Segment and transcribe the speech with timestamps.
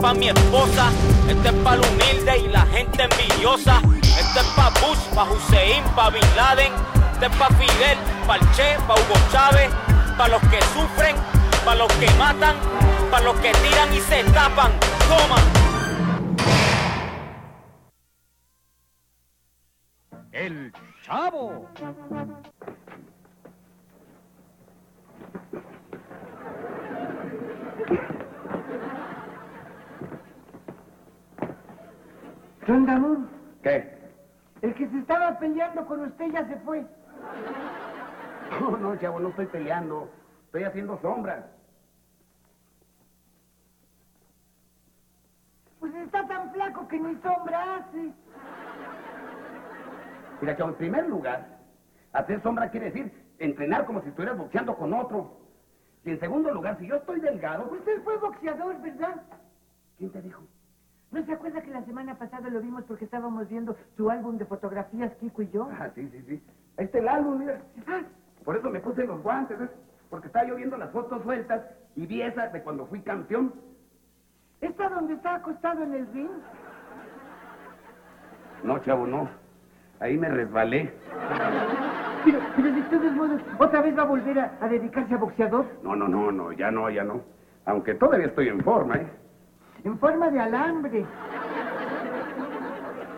[0.00, 0.90] pa' mi esposa,
[1.28, 3.80] este es pa' lo humilde y la gente envidiosa.
[4.02, 6.72] Este es pa' Bush, pa' Hussein, pa' Bin Laden.
[7.12, 9.70] Este es pa' Fidel, pa' Che, pa' Hugo Chávez.
[10.16, 11.16] Pa' los que sufren,
[11.64, 12.56] pa' los que matan,
[13.10, 14.72] pa' los que tiran y se tapan.
[15.08, 15.36] Toma.
[20.32, 20.72] El
[21.04, 21.68] Chavo.
[32.68, 33.26] Rondamón,
[33.62, 33.90] ¿Qué?
[34.60, 36.84] el que se estaba peleando con usted ya se fue.
[38.60, 40.10] No, no, chavo, no estoy peleando.
[40.46, 41.50] Estoy haciendo sombra.
[45.78, 48.10] Pues está tan flaco que ni sombra hace.
[50.40, 51.58] Mira, chavo, en primer lugar,
[52.14, 55.36] hacer sombra quiere decir entrenar como si estuvieras boxeando con otro.
[56.04, 57.70] Y en segundo lugar, si yo estoy delgado.
[57.70, 59.22] Usted fue boxeador, ¿verdad?
[59.98, 60.42] ¿Quién te dijo?
[61.10, 64.44] ¿No se acuerda que la semana pasada lo vimos porque estábamos viendo su álbum de
[64.44, 65.68] fotografías, Kiko y yo?
[65.72, 66.42] Ah, sí, sí, sí.
[66.76, 67.60] Ahí está el álbum, mira.
[67.86, 68.02] Ah,
[68.44, 69.70] Por eso me puse los guantes, ¿ves?
[70.10, 71.62] Porque estaba yo viendo las fotos sueltas
[71.96, 73.52] y vi esa de cuando fui campeón.
[74.60, 76.30] ¿Está donde está acostado en el ring?
[78.64, 79.28] No, chavo, no.
[80.00, 80.92] Ahí me resbalé.
[82.24, 85.66] Pero, pero de todos modos, ¿otra vez va a volver a, a dedicarse a boxeador?
[85.82, 87.22] No, no, no, no, ya no, ya no.
[87.64, 89.06] Aunque todavía estoy en forma, ¿eh?
[89.84, 91.06] En forma de alambre.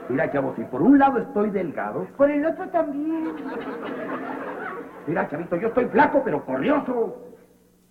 [0.08, 3.32] Mira, chavo, si por un lado estoy delgado, Por el otro también.
[5.06, 7.16] mira, chavito, yo estoy flaco, pero corrioso.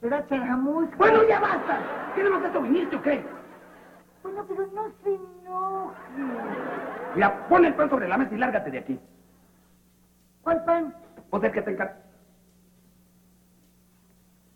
[0.01, 0.89] Era charjamuz.
[0.97, 1.79] Bueno, ya basta.
[2.15, 3.23] ¿Qué demás esto viniste o qué?
[4.23, 5.95] Bueno, pero no se enoje.
[7.15, 8.99] Mira, pon el pan sobre la mesa y lárgate de aquí.
[10.43, 10.93] ¿Cuál pan?
[11.31, 12.01] O sea, que te encar...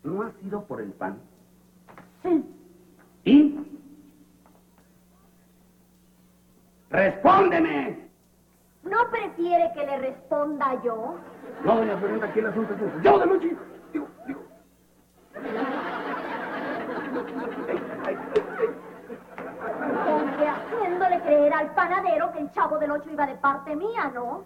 [0.02, 1.18] ¿No has ido por el pan?
[2.22, 2.44] Sí.
[3.24, 3.58] ¿Y?
[6.94, 8.08] ¡Respóndeme!
[8.84, 11.16] ¿No prefiere que le responda yo?
[11.64, 13.02] No, doña Florinda, aquí el asunto es ese.
[13.02, 13.56] Yo de noche.
[13.92, 14.40] Digo, digo.
[20.04, 24.12] Con que haciéndole creer al panadero que el chavo del ocho iba de parte mía,
[24.14, 24.44] ¿no?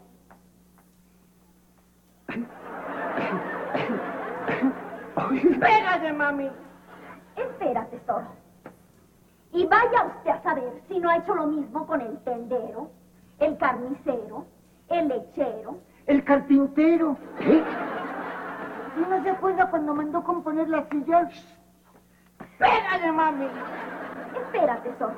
[5.61, 6.51] ¡Pégale, mami!
[7.37, 8.48] Espera, tesoro.
[9.53, 12.91] Y vaya usted a saber si no ha hecho lo mismo con el tendero,
[13.39, 14.47] el carnicero,
[14.89, 15.79] el lechero.
[16.07, 17.17] El carpintero.
[19.09, 21.29] ¿No se acuerda cuando mandó componer la silla?
[22.59, 23.47] ¡Pégale, mami!
[24.37, 25.15] Espera, tesoro.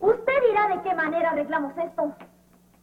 [0.00, 2.14] Usted dirá de qué manera arreglamos esto.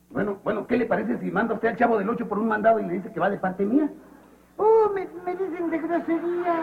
[0.09, 2.79] Bueno, bueno, ¿qué le parece si manda usted al chavo del ocho por un mandado
[2.79, 3.89] y le dice que va de parte mía?
[4.55, 6.55] ¡Oh, me, me dicen de grosería!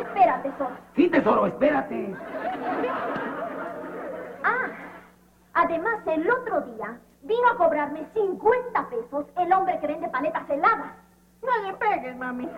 [0.00, 0.76] Espera, tesoro.
[0.96, 2.14] Sí, tesoro, espérate.
[4.44, 4.68] Ah,
[5.54, 10.92] además el otro día vino a cobrarme 50 pesos el hombre que vende paletas heladas.
[11.42, 12.48] No le pegues, mami.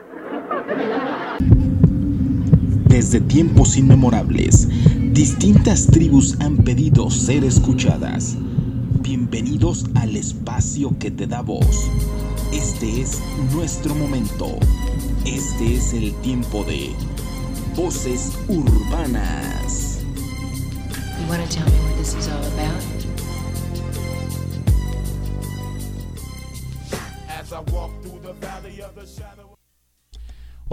[2.88, 4.68] Desde tiempos inmemorables,
[5.12, 8.36] distintas tribus han pedido ser escuchadas.
[9.32, 11.88] Bienvenidos al espacio que te da voz.
[12.52, 13.18] Este es
[13.54, 14.58] nuestro momento.
[15.24, 16.94] Este es el tiempo de
[17.74, 20.00] Voces Urbanas.
[21.18, 22.92] You want to tell me what this is all about?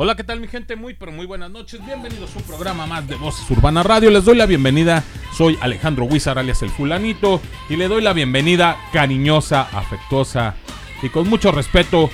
[0.02, 0.78] Hola, ¿qué tal mi gente?
[0.78, 1.86] Muy, pero muy buenas noches.
[1.86, 4.10] Bienvenidos a un programa más de Voces Urbana Radio.
[4.10, 5.04] Les doy la bienvenida.
[5.36, 7.42] Soy Alejandro Huizar, alias El Fulanito.
[7.68, 10.56] Y le doy la bienvenida cariñosa, afectuosa
[11.04, 12.10] y con mucho respeto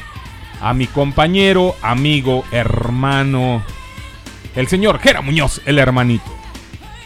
[0.62, 3.63] a mi compañero, amigo, hermano,
[4.56, 6.25] el señor Jera Muñoz, el hermanito.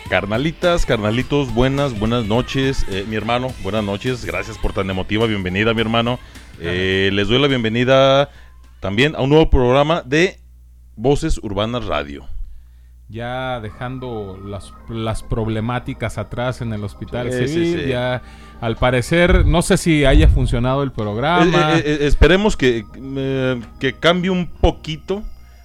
[0.09, 2.85] Carnalitas, carnalitos, buenas, buenas noches.
[2.89, 4.23] Eh, mi hermano, buenas noches.
[4.23, 6.19] Gracias por tan emotiva bienvenida, mi hermano.
[6.57, 8.29] Eh, les doy la bienvenida
[8.79, 10.39] también a un nuevo programa de
[11.01, 12.25] Voces Urbanas Radio.
[13.07, 17.89] Ya dejando las, las problemáticas atrás en el hospital Sí, sí, civil, sí.
[17.89, 18.21] ya
[18.59, 21.75] al parecer, no sé si haya funcionado el programa.
[21.75, 25.23] Eh, eh, eh, esperemos que, eh, que cambie un poquito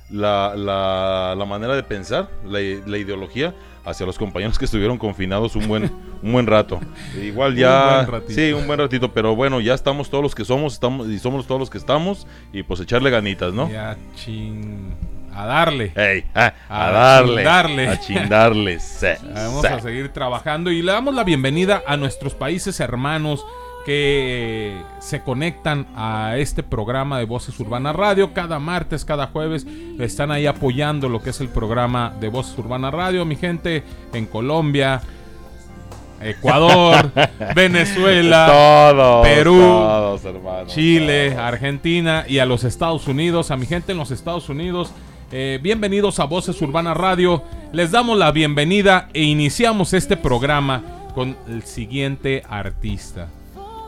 [0.08, 3.54] la, la- la manera de pensar, la, la ideología
[3.84, 5.90] hacia los compañeros que estuvieron confinados un buen,
[6.22, 6.78] un buen rato.
[7.20, 8.06] Igual ya...
[8.10, 11.19] Un sí, un buen ratito, pero bueno, ya estamos todos los que somos, estamos y
[11.19, 13.69] somos todos los que estamos y pues echarle ganitas, ¿no?
[13.69, 14.94] Ya chin.
[15.34, 15.92] A darle.
[15.96, 17.36] Ey, ah, a, A darle.
[17.36, 17.88] chindarle.
[17.88, 18.81] A chindarle.
[18.81, 23.44] sí, Vamos a seguir trabajando y le damos la bienvenida a nuestros países hermanos
[23.84, 29.66] que se conectan a este programa de Voces Urbanas Radio cada martes, cada jueves.
[29.98, 33.25] Están ahí apoyando lo que es el programa de Voces Urbanas Radio.
[33.25, 33.82] Mi gente
[34.14, 35.02] en Colombia,
[36.20, 37.10] Ecuador,
[37.54, 40.22] Venezuela, Todos, Perú, todos,
[40.69, 41.42] Chile, todos.
[41.42, 44.92] Argentina y a los Estados Unidos, a mi gente en los Estados Unidos.
[45.36, 47.42] Eh, bienvenidos a Voces Urbana Radio.
[47.72, 53.26] Les damos la bienvenida e iniciamos este programa con el siguiente artista.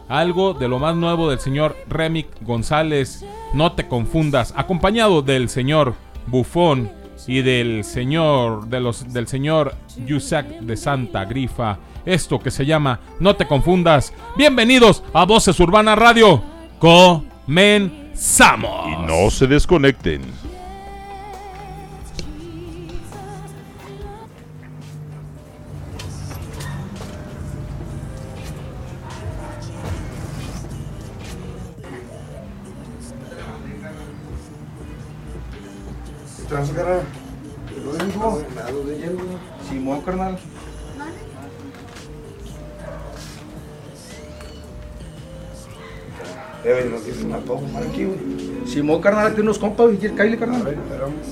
[0.09, 5.95] Algo de lo más nuevo del señor Remick González, no te confundas, acompañado del señor
[6.27, 6.91] Bufón
[7.29, 11.79] y del señor de los del señor Yusak de Santa Grifa.
[12.05, 14.13] Esto que se llama No te confundas.
[14.37, 16.43] Bienvenidos a Voces Urbana Radio.
[16.81, 18.89] Comenzamos.
[18.89, 20.23] Y no se desconecten.
[49.07, 49.99] Carnal, aquí unos compas, güey.
[50.37, 50.63] Carnal.
[50.63, 51.27] A ver, esperamos.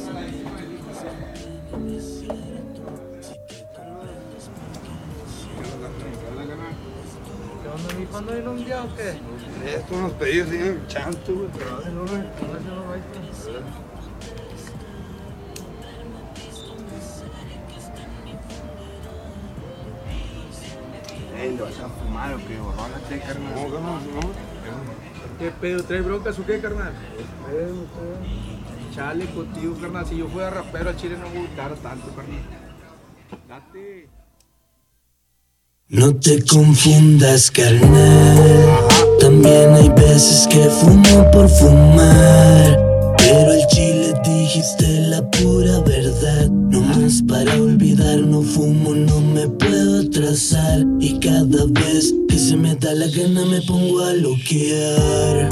[7.63, 9.19] ¿Qué onda, mi cuándo viene un día o qué?
[9.77, 11.49] Esto pedidos tienen chanto, güey.
[11.59, 12.23] Pero no, güey.
[21.59, 22.57] ¿lo vas a fumar o qué?
[22.57, 23.55] Rólate, carnal.
[23.55, 24.34] No, carnal, no.
[25.39, 25.83] ¿Qué pedo?
[25.83, 26.93] ¿Traes broncas o qué, carnal?
[28.95, 30.07] Chale contigo, carnal.
[30.07, 32.41] Si yo fuera rapero al chile no me gustara tanto, carnal.
[33.49, 34.09] Date.
[35.89, 38.89] No te confundas, carnal.
[39.21, 42.84] También hay veces que fumo por fumar.
[44.55, 46.49] Dijiste la pura verdad.
[46.49, 50.85] No más para olvidar, no fumo, no me puedo atrasar.
[51.01, 55.49] Y cada vez que se me da la gana me pongo a loquear.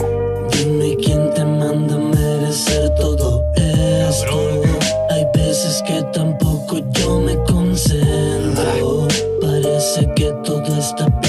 [0.52, 4.62] Dime quién te manda a merecer todo esto.
[5.10, 9.08] Hay veces que tampoco yo me concentro.
[9.40, 11.21] Parece que todo está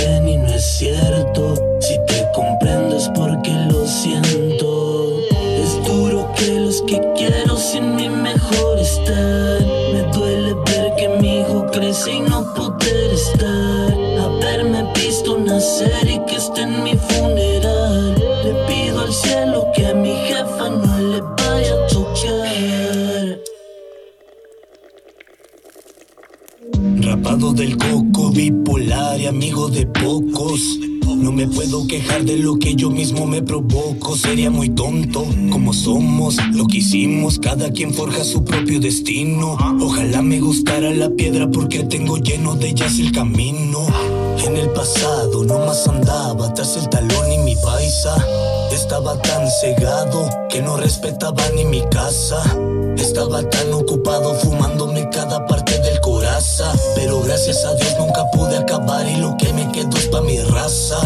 [16.03, 18.15] y que esté en mi funeral.
[18.43, 23.39] Le pido al cielo que a mi jefa no le vaya a tocar.
[27.01, 30.79] Rapado del coco, bipolar y amigo de pocos.
[31.23, 34.17] No me puedo quejar de lo que yo mismo me provoco.
[34.17, 37.39] Sería muy tonto, como somos, lo que hicimos.
[37.39, 39.57] Cada quien forja su propio destino.
[39.79, 43.87] Ojalá me gustara la piedra porque tengo lleno de ellas el camino.
[44.43, 48.13] En el pasado nomás andaba tras el talón y mi paisa.
[48.71, 52.43] Estaba tan cegado que no respetaba ni mi casa.
[52.97, 56.73] Estaba tan ocupado fumándome cada parte del coraza.
[56.93, 60.37] Pero gracias a Dios nunca pude acabar y lo que me quedó es pa' mi
[60.39, 60.97] raza.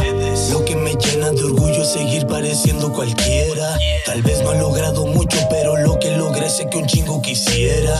[0.51, 3.77] Lo que me llena de orgullo es seguir pareciendo cualquiera.
[4.07, 7.99] Tal vez no he logrado mucho, pero lo que logré sé que un chingo quisiera.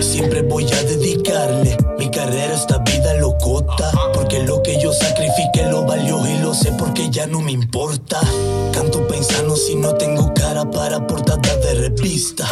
[0.00, 2.77] Siempre voy a dedicarle mi carrera a
[7.28, 8.20] no me importa.
[8.72, 12.46] Canto pensando si no tengo cara para portada de revista.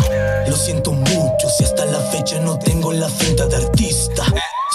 [0.49, 4.25] Lo siento mucho si hasta la fecha no tengo la finta de artista.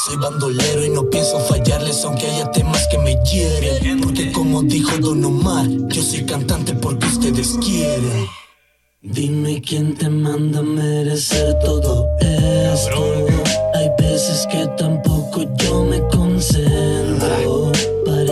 [0.05, 4.01] Soy bandolero y no pienso fallarles aunque haya temas que me hieren.
[4.01, 8.27] Porque como dijo Don Omar, yo soy cantante porque ustedes quieren.
[9.01, 13.15] Dime quién te manda a merecer todo esto.
[13.73, 17.70] Hay veces que tampoco yo me concentro.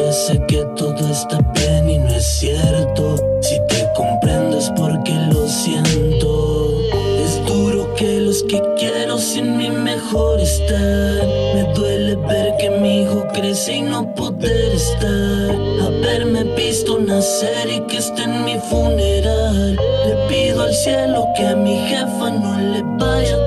[0.10, 3.16] Parece que todo está bien y no es cierto.
[3.42, 6.82] Si te comprendo es porque lo siento.
[7.24, 11.28] Es duro que los que quiero sin mí mejor están.
[11.54, 15.51] Me duele ver que mi hijo crece y no poder estar.
[15.80, 19.75] Haberme visto nacer y que esté en mi funeral.
[20.08, 23.38] Le pido al cielo que a mi jefa no le vaya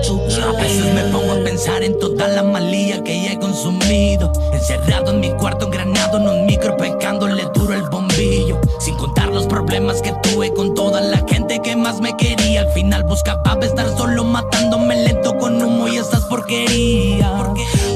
[0.52, 4.32] a veces me pongo a pensar en toda la malía que ya he consumido.
[4.52, 8.60] Encerrado en mi cuarto engranado en un micro pecándole duro el bombillo.
[8.78, 12.51] Sin contar los problemas que tuve con toda la gente que más me quería.
[12.62, 17.28] Al final buscaba estar solo matándome lento con humo y esas porquerías.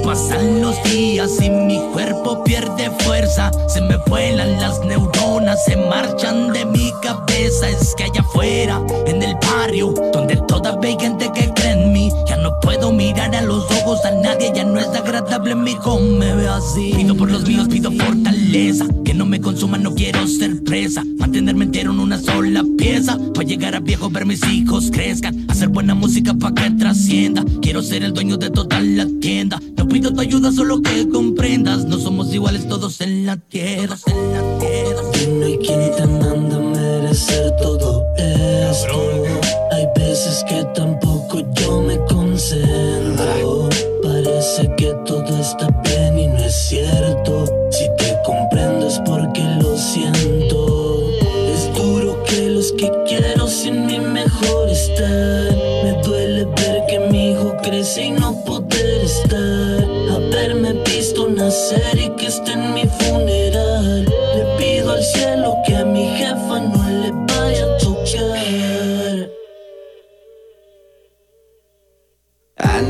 [0.03, 3.53] Pasan los días y mi cuerpo pierde fuerza.
[3.69, 7.69] Se me vuelan las neuronas, se marchan de mi cabeza.
[7.69, 12.13] Es que allá afuera, en el barrio, donde toda hay gente que cree en mí,
[12.27, 15.77] ya no puedo mirar a los ojos a nadie, ya no es agradable mi
[16.19, 16.93] me ve así.
[16.97, 21.05] Pido por los míos, pido fortaleza, que no me consuman, no quiero ser presa.
[21.19, 25.69] Mantenerme entero en una sola pieza, para llegar a viejo, ver mis hijos crezcan, hacer
[25.69, 27.45] buena música para que trascienda.
[27.63, 29.61] Quiero ser el dueño de toda la tienda.
[29.77, 31.85] No pido tu ayuda, solo que comprendas.
[31.85, 33.97] No somos iguales todos en la tierra.
[34.07, 35.03] En la tierra.
[35.23, 39.03] Y no hay quien te manda a merecer todo esto.
[39.73, 43.69] Hay veces que tampoco yo me concentro.
[44.03, 47.36] Parece que todo está bien y no es cierto.
[61.57, 62.57] Visto nacer y que esté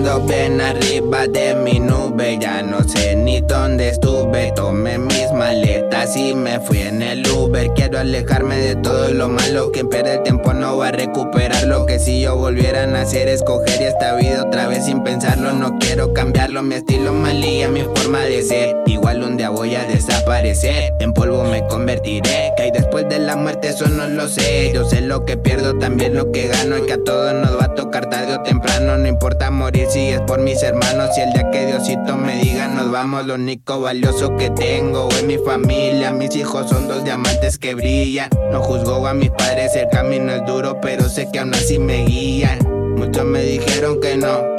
[0.07, 4.53] Ando bien arriba de mi nube, ya no sé ni dónde estuve.
[4.55, 7.73] Tomé mis maletas y me fui en el Uber.
[7.75, 9.73] Quiero alejarme de todo lo malo.
[9.73, 13.27] Quien pierde el tiempo no va a recuperar lo que si yo volviera a nacer,
[13.27, 15.53] escoger esta vida otra vez sin pensarlo.
[15.53, 18.77] No quiero cambiarlo, mi estilo malía, mi forma de ser.
[19.15, 22.53] Un día voy a desaparecer, en polvo me convertiré.
[22.57, 24.73] Que hay después de la muerte, eso no lo sé.
[24.75, 26.77] Yo sé lo que pierdo, también lo que gano.
[26.77, 28.99] Y que a todos nos va a tocar tarde o temprano.
[28.99, 31.11] No importa morir si es por mis hermanos.
[31.17, 33.27] Y el día que Diosito me diga, nos vamos.
[33.27, 36.11] Lo único valioso que tengo es mi familia.
[36.11, 38.29] Mis hijos son dos diamantes que brillan.
[38.51, 42.05] No juzgo a mis padres, el camino es duro, pero sé que aún así me
[42.05, 42.59] guían.
[42.97, 44.56] Muchos me dijeron que no.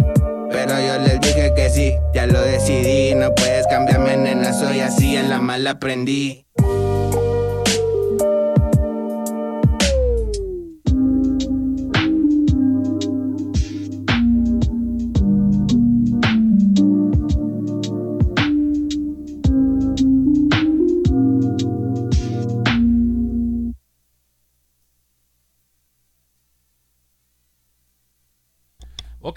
[0.52, 3.16] Pero yo les dije que sí, ya lo decidí.
[3.16, 6.47] No puedes cambiarme, nena, soy así, en la mala aprendí.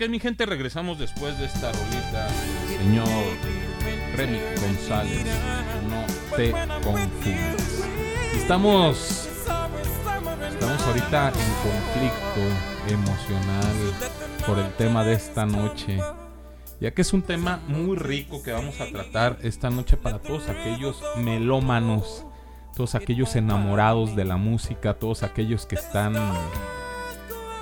[0.00, 2.26] Ok, mi gente, regresamos después de esta rolita.
[2.66, 3.07] Señor
[4.16, 5.26] Remy González,
[5.90, 7.83] no te confundas.
[8.35, 9.28] Estamos,
[10.49, 13.76] estamos ahorita en conflicto emocional
[14.47, 15.99] por el tema de esta noche.
[16.80, 20.49] Ya que es un tema muy rico que vamos a tratar esta noche para todos
[20.49, 22.25] aquellos melómanos,
[22.75, 26.14] todos aquellos enamorados de la música, todos aquellos que están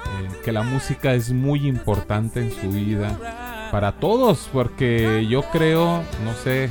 [0.09, 6.03] eh, que la música es muy importante en su vida para todos, porque yo creo,
[6.25, 6.71] no sé,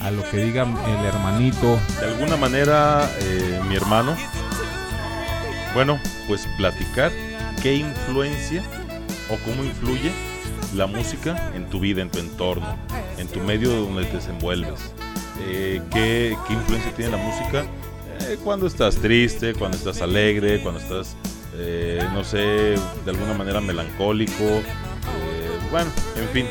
[0.00, 1.78] a lo que diga el hermanito.
[2.00, 4.16] De alguna manera, eh, mi hermano,
[5.74, 7.12] bueno, pues platicar
[7.62, 8.62] qué influencia
[9.30, 10.10] o cómo influye
[10.74, 12.76] la música en tu vida, en tu entorno,
[13.18, 14.92] en tu medio donde te desenvuelves.
[15.40, 17.64] Eh, ¿qué, qué influencia tiene la música
[18.28, 21.16] eh, cuando estás triste, cuando estás alegre, cuando estás
[21.56, 24.44] eh, no sé, de alguna manera melancólico.
[24.44, 26.46] eh, bueno, en fin.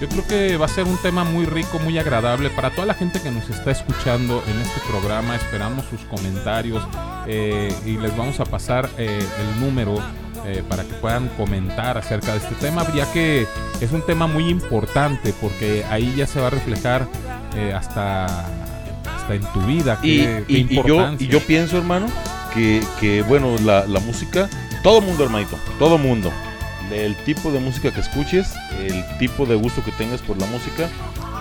[0.00, 2.94] Yo creo que va a ser un tema muy rico, muy agradable para toda la
[2.94, 5.36] gente que nos está escuchando en este programa.
[5.36, 6.82] Esperamos sus comentarios
[7.28, 9.24] eh, y les vamos a pasar el
[9.60, 9.94] número
[10.46, 13.46] eh, para que puedan comentar acerca de este tema, ya que
[13.80, 17.06] es un tema muy importante porque ahí ya se va a reflejar
[17.56, 19.98] eh, hasta, hasta en tu vida.
[20.02, 22.06] Y, qué- y- y yo, y yo pienso, hermano,
[22.54, 24.48] que, que, bueno, la, la música,
[24.82, 26.32] todo mundo, hermanito, todo mundo.
[26.92, 30.88] El tipo de música que escuches, el tipo de gusto que tengas por la música,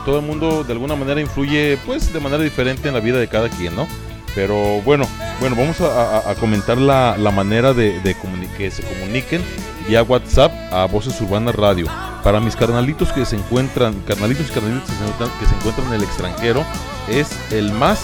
[0.06, 3.28] todo el mundo de alguna manera influye, pues, de manera diferente en la vida de
[3.28, 3.88] cada quien, ¿no?
[4.36, 5.06] Pero bueno,
[5.40, 8.16] bueno, vamos a, a- a comentar la, la manera de, de
[8.58, 9.44] que se comuniquen
[9.88, 11.86] vía WhatsApp a Voces Urbanas Radio.
[12.24, 15.88] Para mis carnalitos que se encuentran, carnalitos y carnalitos que se encuentran, que se encuentran
[15.90, 16.66] en el extranjero,
[17.10, 18.00] es el más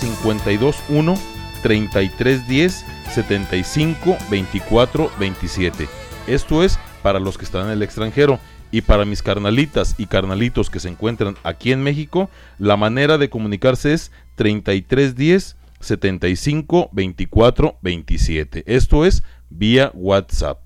[0.00, 1.16] 521
[1.64, 5.88] 3310 75 24 27.
[6.26, 8.38] Esto es para los que están en el extranjero.
[8.70, 12.28] Y para mis carnalitas y carnalitos que se encuentran aquí en México,
[12.58, 18.64] la manera de comunicarse es 3310 75 24 27.
[18.66, 20.60] Esto es vía WhatsApp.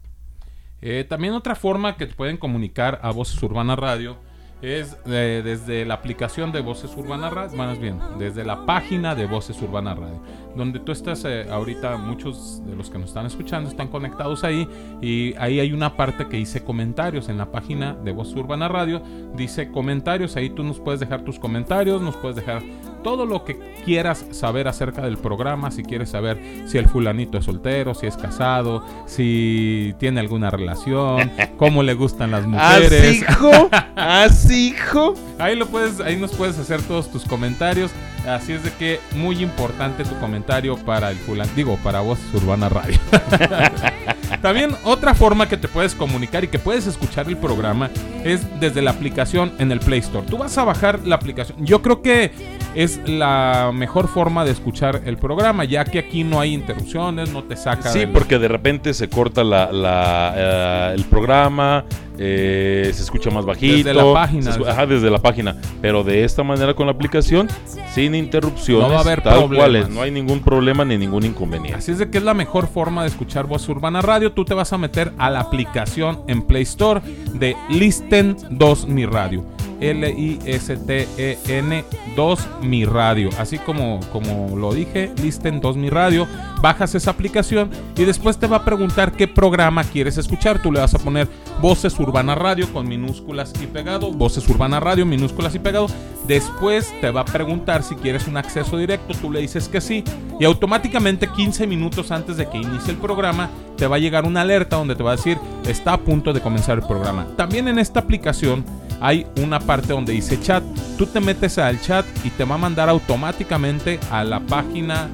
[0.81, 4.17] Eh, también otra forma que pueden comunicar a Voces Urbana Radio
[4.63, 9.27] es eh, desde la aplicación de Voces Urbana Radio, más bien, desde la página de
[9.27, 10.21] Voces Urbana Radio.
[10.57, 14.69] donde tú estás eh, ahorita, muchos de los que nos están escuchando están conectados ahí
[15.01, 19.01] y ahí hay una parte que dice comentarios en la página de Voz Urbana Radio,
[19.37, 22.63] dice comentarios, ahí tú nos puedes dejar tus comentarios, nos puedes dejar
[23.03, 27.45] todo lo que quieras saber acerca del programa, si quieres saber si el fulanito es
[27.45, 32.93] soltero, si es casado, si tiene alguna relación, cómo le gustan las mujeres.
[32.93, 33.69] Así, hijo.
[33.97, 35.15] Así, hijo.
[35.39, 37.91] Ahí lo puedes, ahí nos puedes hacer todos tus comentarios.
[38.29, 42.69] Así es de que muy importante tu comentario para el fulan, digo, para Voz Urbana
[42.69, 42.99] Radio.
[44.43, 47.91] También otra forma que te puedes comunicar y que puedes escuchar el programa
[48.25, 50.27] es desde la aplicación en el Play Store.
[50.27, 51.65] Tú vas a bajar la aplicación.
[51.65, 52.31] Yo creo que
[52.75, 57.43] es la mejor forma de escuchar el programa, ya que aquí no hay interrupciones, no
[57.45, 57.91] te saca.
[57.91, 61.85] Sí, del- porque de repente se corta la, la, eh, el programa,
[62.19, 63.77] eh, se escucha más bajito.
[63.77, 64.53] Desde la página.
[64.53, 65.57] se ajá, desde la página.
[65.81, 67.49] Pero de esta manera con la aplicación,
[67.95, 71.25] sin interrupciones, No va a haber tal cual es, no hay ningún problema ni ningún
[71.25, 71.79] inconveniente.
[71.79, 74.33] Así es de que es la mejor forma de escuchar Voz Urbana Radio.
[74.33, 77.01] Tú te vas a meter a la aplicación en Play Store
[77.35, 79.45] de Listen 2 Mi Radio.
[79.81, 81.75] L-I-S-T-E-N
[82.17, 83.31] 2 Mi Radio.
[83.39, 86.27] Así como, como lo dije, Listen 2 Mi Radio.
[86.61, 90.61] Bajas esa aplicación y después te va a preguntar qué programa quieres escuchar.
[90.61, 91.29] Tú le vas a poner
[91.61, 94.13] Voces Urbana Radio con minúsculas y pegado.
[94.13, 95.87] Voces Urbana Radio, minúsculas y pegado.
[96.27, 99.15] Después te va a preguntar si quieres un acceso directo.
[99.15, 100.05] Tú le dices que sí.
[100.41, 104.43] Y automáticamente 15 minutos antes de que inicie el programa te va a llegar una
[104.43, 107.27] alerta donde te va a decir está a punto de comenzar el programa.
[107.37, 108.65] También en esta aplicación
[109.01, 110.65] hay una parte donde dice chat.
[110.97, 115.11] Tú te metes al chat y te va a mandar automáticamente a la página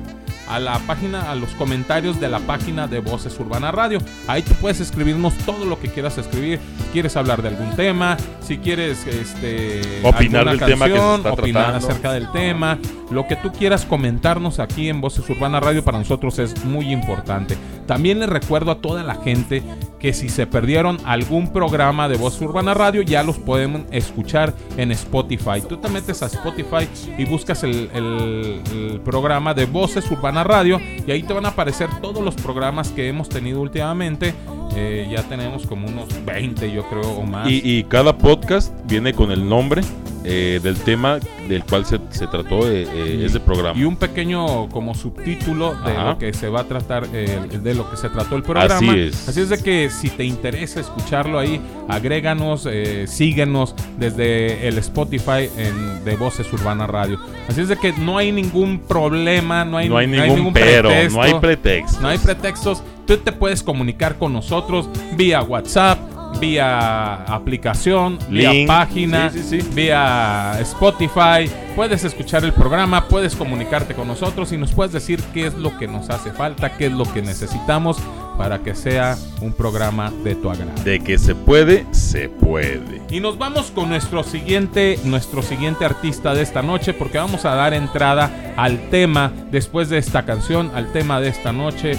[0.48, 3.98] a la página, a los comentarios de la página de Voces Urbana Radio.
[4.26, 6.58] Ahí tú puedes escribirnos todo lo que quieras escribir.
[6.78, 11.64] Si quieres hablar de algún tema, si quieres este, Opinar tema que se está opinar
[11.64, 11.88] tratando.
[11.88, 12.78] acerca del tema,
[13.10, 17.56] lo que tú quieras comentarnos aquí en Voces Urbana Radio para nosotros es muy importante.
[17.86, 19.62] También les recuerdo a toda la gente
[19.98, 24.90] que si se perdieron algún programa de Voz Urbana Radio ya los pueden escuchar en
[24.90, 25.62] Spotify.
[25.66, 30.80] Tú te metes a Spotify y buscas el, el- el programa de Voces Urbana Radio
[31.06, 34.34] y ahí te van a aparecer todos los programas que hemos tenido últimamente.
[34.76, 37.48] Eh, ya tenemos como unos 20 yo creo o más.
[37.48, 39.82] Y, y cada podcast viene con el nombre
[40.24, 43.78] eh, del tema del cual se, se trató eh, eh, ese programa.
[43.78, 46.10] Y un pequeño como subtítulo de Ajá.
[46.10, 48.74] lo que se va a tratar, eh, de lo que se trató el programa.
[48.76, 49.28] Así es.
[49.28, 55.50] Así es de que si te interesa escucharlo ahí, agréganos, eh, síguenos desde el Spotify
[55.58, 57.20] en, de Voces Urbana Radio.
[57.48, 61.22] Así es de que no hay ningún problema, no hay, No hay ningún pero, no
[61.22, 62.00] hay pretextos.
[62.00, 62.82] No hay pretextos.
[63.06, 65.98] Tú te puedes comunicar con nosotros vía WhatsApp,
[66.40, 69.68] vía aplicación, vía página, Sí, sí, sí.
[69.74, 71.50] vía Spotify.
[71.76, 75.76] Puedes escuchar el programa, puedes comunicarte con nosotros y nos puedes decir qué es lo
[75.78, 77.98] que nos hace falta, qué es lo que necesitamos
[78.38, 80.82] para que sea un programa de tu agrado.
[80.82, 83.02] De que se puede, se puede.
[83.10, 87.54] Y nos vamos con nuestro siguiente, nuestro siguiente artista de esta noche, porque vamos a
[87.54, 91.96] dar entrada al tema, después de esta canción, al tema de esta noche.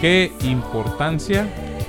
[0.00, 1.46] ¿Qué importancia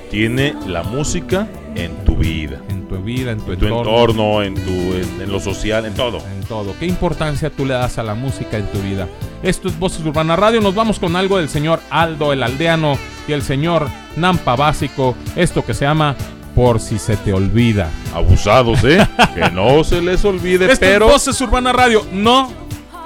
[0.09, 2.59] Tiene la música en tu vida.
[2.69, 5.85] en tu vida, en tu, En tu entorno, entorno, en, tu, en, en lo social,
[5.85, 6.17] en todo.
[6.17, 6.73] en todo?
[6.79, 9.07] ¿Qué importancia tú le das a la música en tu vida?
[9.43, 10.59] Esto es Voces Urbana Radio.
[10.59, 15.15] Nos vamos con algo del señor Aldo el Aldeano y el señor Nampa Básico.
[15.35, 16.15] Esto que se llama
[16.55, 17.91] Por si se te olvida.
[18.15, 19.07] Abusados, ¿eh?
[19.35, 22.03] que no se les olvide, Esto pero es Voces Urbana Radio.
[22.11, 22.51] No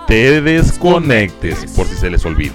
[0.07, 2.53] te desconectes por si se les olvida.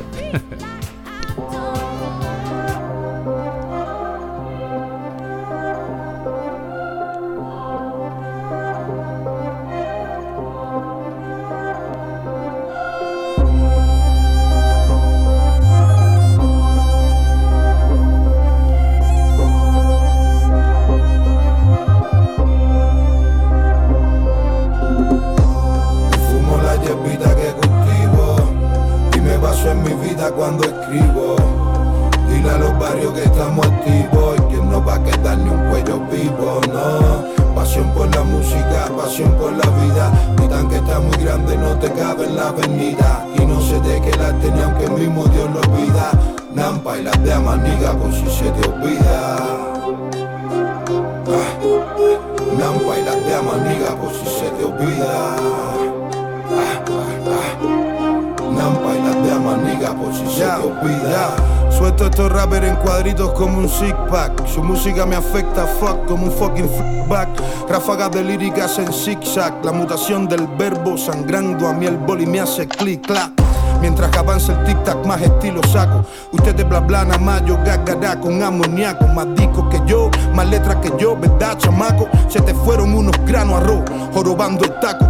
[69.64, 73.32] La mutación del verbo sangrando a mí el boli me hace clic clac.
[73.74, 76.04] Mi Mientras avanza el tic-tac, más estilo saco.
[76.32, 79.06] Ustedes bla bla nada más, yo gagará con amoníaco.
[79.08, 82.08] Más discos que yo, más letras que yo, ¿verdad, chamaco?
[82.28, 83.82] Se te fueron unos granos arroz,
[84.14, 85.04] jorobando el taco.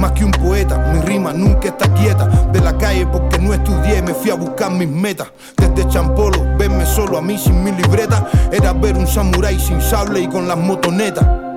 [0.00, 2.26] Más que un poeta, mi rima nunca está quieta.
[2.52, 5.28] De la calle porque no estudié, me fui a buscar mis metas.
[5.56, 8.28] Desde Champolo, verme solo a mí sin mi libreta.
[8.52, 11.47] Era ver un samurái sin sable y con las motonetas.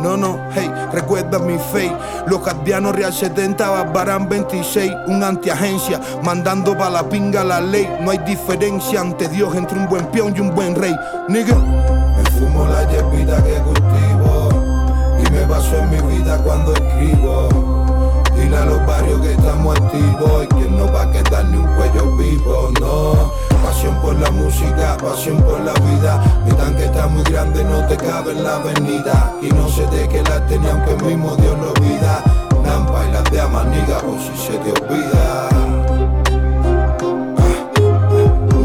[0.00, 1.94] No, no, hey, recuerda mi fe.
[2.26, 7.86] Los guardianos Real 70, Barbarán 26, un antiagencia, mandando pa' la pinga la ley.
[8.00, 10.96] No hay diferencia ante Dios entre un buen peón y un buen rey.
[11.28, 11.54] Nigga.
[11.54, 14.48] Me fumo la hierbita que cultivo
[15.18, 17.48] y me baso en mi vida cuando escribo.
[18.34, 21.66] Dile a los barrios que estamos activos y que no va a quedar ni un
[21.76, 23.49] cuello vivo, no.
[23.70, 26.20] Pasión por la música, pasión por la vida.
[26.44, 29.32] Mi tanque está muy grande, no te cabe en la avenida.
[29.40, 32.20] Y no sé de qué la tenía, aunque mismo Dios lo vida.
[32.64, 35.48] Nampa y las de Amaniga, por si se te olvida.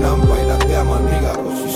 [0.02, 1.70] Nampa y las Amaniga, por si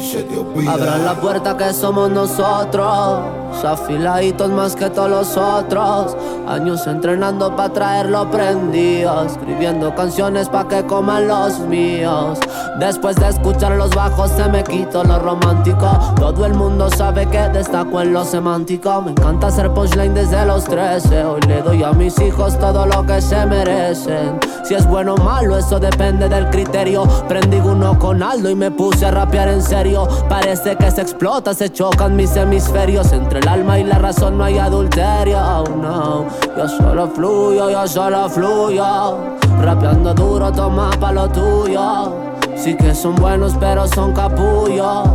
[0.00, 0.72] se te olvida.
[0.72, 3.20] Abran la puerta que somos nosotros.
[3.62, 6.16] Afiladitos más que todos los otros.
[6.46, 9.24] Años entrenando para traerlo prendido.
[9.24, 12.38] Escribiendo canciones pa' que coman los míos.
[12.78, 16.14] Después de escuchar los bajos se me quitó lo romántico.
[16.16, 19.02] Todo el mundo sabe que destaco en lo semántico.
[19.02, 21.24] Me encanta hacer punchline desde los 13.
[21.24, 24.38] Hoy le doy a mis hijos todo lo que se merecen.
[24.62, 27.04] Si es bueno o malo, eso depende del criterio.
[27.28, 30.06] Prendí uno con Aldo y me puse a rapear en serio.
[30.28, 33.12] Parece que se explota, se chocan mis hemisferios.
[33.12, 35.38] Entre el alma y la razón no hay adulterio.
[35.38, 36.35] Oh, no.
[36.56, 39.18] Yo solo fluyo, yo solo fluyo.
[39.60, 42.12] Rapeando duro, toma pa' lo tuyo.
[42.56, 45.08] Sí que son buenos, pero son capullos.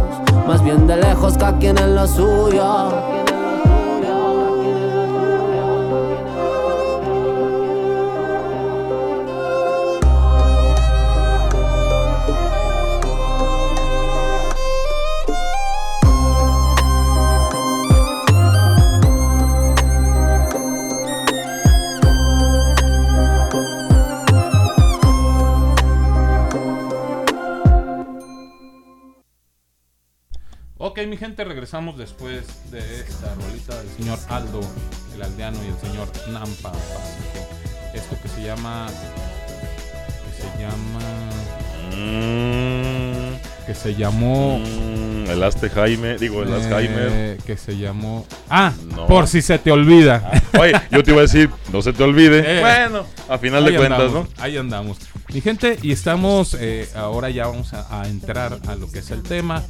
[0.47, 3.20] Más bien de lejos, quien en lo suyo.
[31.12, 34.62] Mi gente, regresamos después de esta rolita del señor Aldo,
[35.13, 36.71] el aldeano, y el señor Nampa.
[37.93, 38.88] Esto que se llama.
[40.26, 41.02] que se llama.
[43.71, 44.60] Que se llamó.
[44.60, 47.07] Mm, el Aste Jaime, digo, el Alzheimer.
[47.12, 48.25] eh, que se llamó.
[48.49, 49.07] Ah, No.
[49.07, 50.29] por si se te olvida.
[50.60, 52.43] Oye, yo te iba a decir, no se te olvide.
[52.45, 54.43] Eh, bueno, a final de cuentas, andamos, ¿no?
[54.43, 54.97] Ahí andamos.
[55.34, 59.10] Mi gente, y estamos, eh, ahora ya vamos a, a entrar a lo que es
[59.12, 59.63] el tema.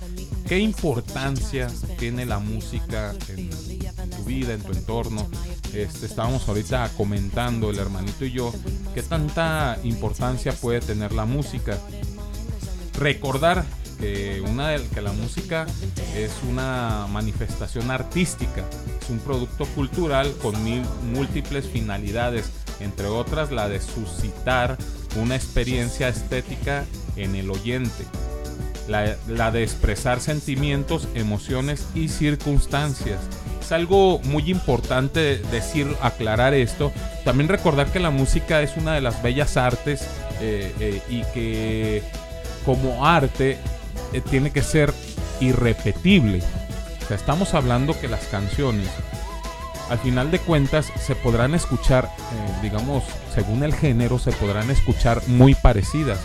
[0.48, 1.68] ¿Qué importancia
[2.00, 3.50] tiene la música en
[4.10, 5.28] tu vida, en tu entorno?
[5.76, 8.52] Este, estábamos ahorita comentando, el hermanito y yo,
[8.96, 11.78] qué tanta importancia puede tener la música.
[12.98, 13.64] Recordar
[14.02, 15.66] que, una de- que la música
[16.16, 18.64] es una manifestación artística,
[19.02, 20.56] es un producto cultural con
[21.14, 22.50] múltiples finalidades,
[22.82, 24.78] entre otras la de suscitar
[25.22, 26.84] una experiencia estética
[27.16, 28.04] en el oyente,
[28.88, 33.20] la, la de expresar sentimientos, emociones y circunstancias.
[33.62, 36.92] Es algo muy importante decir, aclarar esto.
[37.24, 40.02] También recordar que la música es una de las bellas artes
[40.42, 42.04] eh, eh, y que
[42.66, 43.58] como arte
[44.14, 44.94] eh, tiene que ser
[45.40, 46.42] irrepetible.
[47.04, 48.88] O sea, estamos hablando que las canciones,
[49.90, 55.22] al final de cuentas, se podrán escuchar, eh, digamos, según el género, se podrán escuchar
[55.28, 56.20] muy parecidas,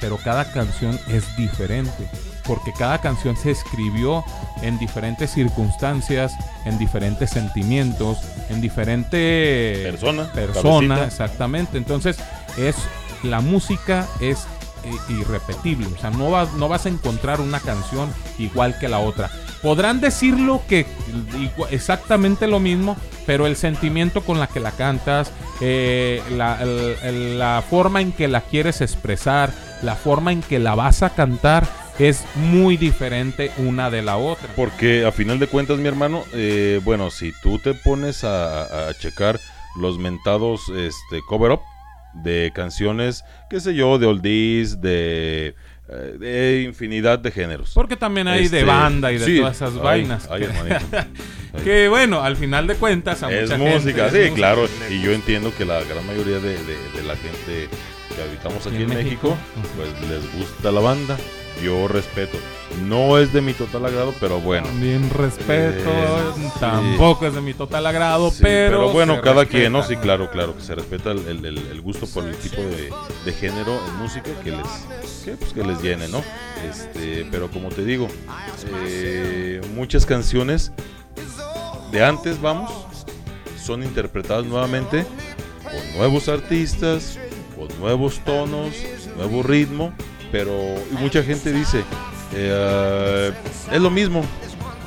[0.00, 2.08] pero cada canción es diferente.
[2.44, 4.24] Porque cada canción se escribió
[4.62, 6.32] en diferentes circunstancias,
[6.64, 11.06] en diferentes sentimientos, en diferentes Persona, persona, cabecita.
[11.06, 11.76] exactamente.
[11.76, 12.16] Entonces,
[12.56, 12.76] es
[13.22, 14.46] la música es
[15.08, 15.86] irrepetible.
[15.86, 19.30] O sea, no, vas no vas a encontrar una canción igual que la otra.
[19.62, 20.86] Podrán decirlo que
[21.70, 28.00] exactamente lo mismo, pero el sentimiento con la que la cantas, eh, la, la forma
[28.00, 31.66] en que la quieres expresar, la forma en que la vas a cantar,
[31.98, 34.48] es muy diferente una de la otra.
[34.54, 38.94] Porque a final de cuentas, mi hermano, eh, bueno, si tú te pones a, a
[38.94, 39.40] checar
[39.76, 41.60] los mentados este, cover up
[42.14, 45.54] de canciones, qué sé yo, de oldies, de,
[45.88, 47.72] eh, de infinidad de géneros.
[47.74, 50.28] Porque también hay de Este, banda y de sí, todas esas vainas.
[50.30, 54.30] ay, que- que bueno, al final de cuentas a Es mucha música, gente sí, es
[54.30, 54.34] música.
[54.34, 54.68] claro.
[54.90, 57.68] Y yo entiendo que la gran mayoría de, de- de la gente
[58.14, 59.74] que habitamos aquí Y en, en México, México.
[59.76, 61.16] pues les gusta la banda.
[61.62, 62.38] Yo respeto.
[62.86, 64.66] No es de mi total agrado, pero bueno.
[64.66, 68.90] También respeto, Eh, tampoco es de mi total agrado, Sí, pero.
[68.90, 69.78] bueno, cada quien, ¿no?
[69.78, 70.00] respeta.
[70.00, 72.90] Sí, claro, claro, que se respeta el, el- el- el gusto por el tipo de,
[73.24, 74.66] de género en música que les,
[75.24, 76.22] que, pues, que les llene, ¿no?
[76.68, 78.06] Este, pero como te digo,
[78.86, 80.72] eh, muchas canciones
[81.90, 82.70] de antes, vamos,
[83.62, 85.04] son interpretadas nuevamente
[85.64, 87.18] con nuevos artistas,
[87.56, 88.72] con nuevos tonos,
[89.16, 89.92] nuevo ritmo,
[90.30, 90.54] pero
[90.98, 91.84] mucha gente dice,
[92.34, 93.32] eh,
[93.70, 94.24] es lo mismo,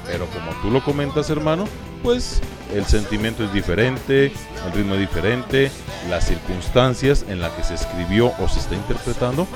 [0.06, 1.66] pero como tú lo comentas, hermano,
[2.04, 2.42] pues
[2.74, 4.32] el sentimiento es diferente,
[4.66, 5.72] el ritmo es diferente,
[6.10, 9.48] las circunstancias en las que se escribió o se está interpretando,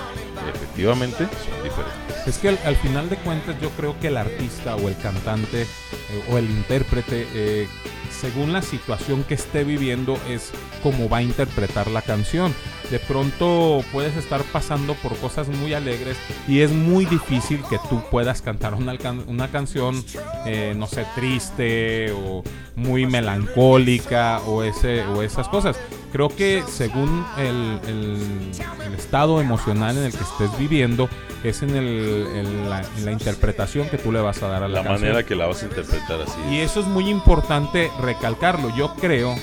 [0.54, 2.05] efectivamente son diferentes.
[2.26, 5.62] Es que al, al final de cuentas yo creo que el artista o el cantante
[5.62, 7.68] eh, o el intérprete, eh,
[8.10, 12.54] según la situación que esté viviendo, es como va a interpretar la canción.
[12.90, 18.04] De pronto puedes estar pasando por cosas muy alegres y es muy difícil que tú
[18.12, 18.96] puedas cantar una,
[19.28, 20.04] una canción,
[20.46, 22.44] eh, no sé, triste o
[22.76, 25.78] muy melancólica o, ese, o esas cosas.
[26.16, 28.52] Creo que según el, el-
[28.88, 31.10] el estado emocional en el que estés viviendo,
[31.44, 34.70] es en, el- en la, en la interpretación que tú le vas a dar a
[34.70, 35.02] la, La canción.
[35.10, 36.38] manera que la vas a interpretar así.
[36.50, 38.74] Y eso es muy importante recalcarlo.
[38.78, 39.36] Yo creo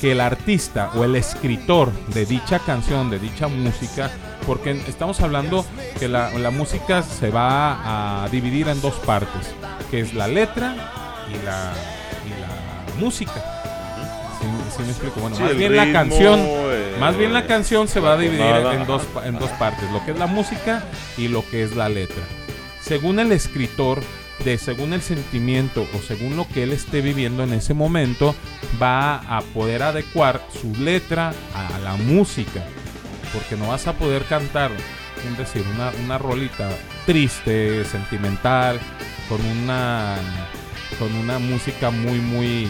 [0.00, 4.08] que el artista o el escritor de dicha canción, de dicha música,
[4.46, 5.66] porque estamos hablando
[5.98, 9.52] que la, la música se va a dividir en dos partes,
[9.90, 10.76] que es la letra
[11.28, 11.72] y la,
[12.26, 13.51] y la música.
[14.72, 15.20] ¿Sí, sí me explico?
[15.20, 18.44] Bueno, Sí, más bien la canción, eh, más bien la canción se va a dividir
[18.44, 20.84] en dos, en dos partes, lo que es la música
[21.16, 22.22] y lo que es la letra.
[22.80, 24.00] Según el escritor,
[24.44, 28.34] de según el sentimiento o según lo que él esté viviendo en ese momento,
[28.80, 32.64] va a poder adecuar su letra a la música.
[33.32, 36.70] Porque no vas a poder cantar, es decir, una, una rolita
[37.06, 38.80] triste, sentimental,
[39.28, 40.16] con una
[40.98, 42.68] con una música muy muy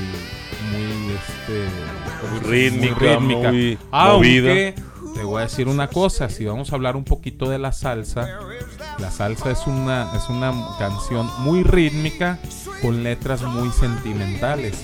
[0.70, 1.68] muy este
[2.30, 4.74] Muy rítmica, muy Aunque
[5.14, 8.38] te voy a decir una cosa, si vamos a hablar un poquito de la salsa,
[8.98, 12.38] la salsa es una es una canción muy rítmica
[12.80, 14.74] con letras muy sentimentales.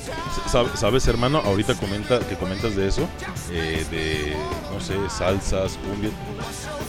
[0.50, 1.38] Sab- ¿Sabes, hermano?
[1.44, 3.08] Ahorita comenta, que comentas de eso,
[3.50, 4.36] eh, de,
[4.72, 6.10] no sé, salsas, cumbia.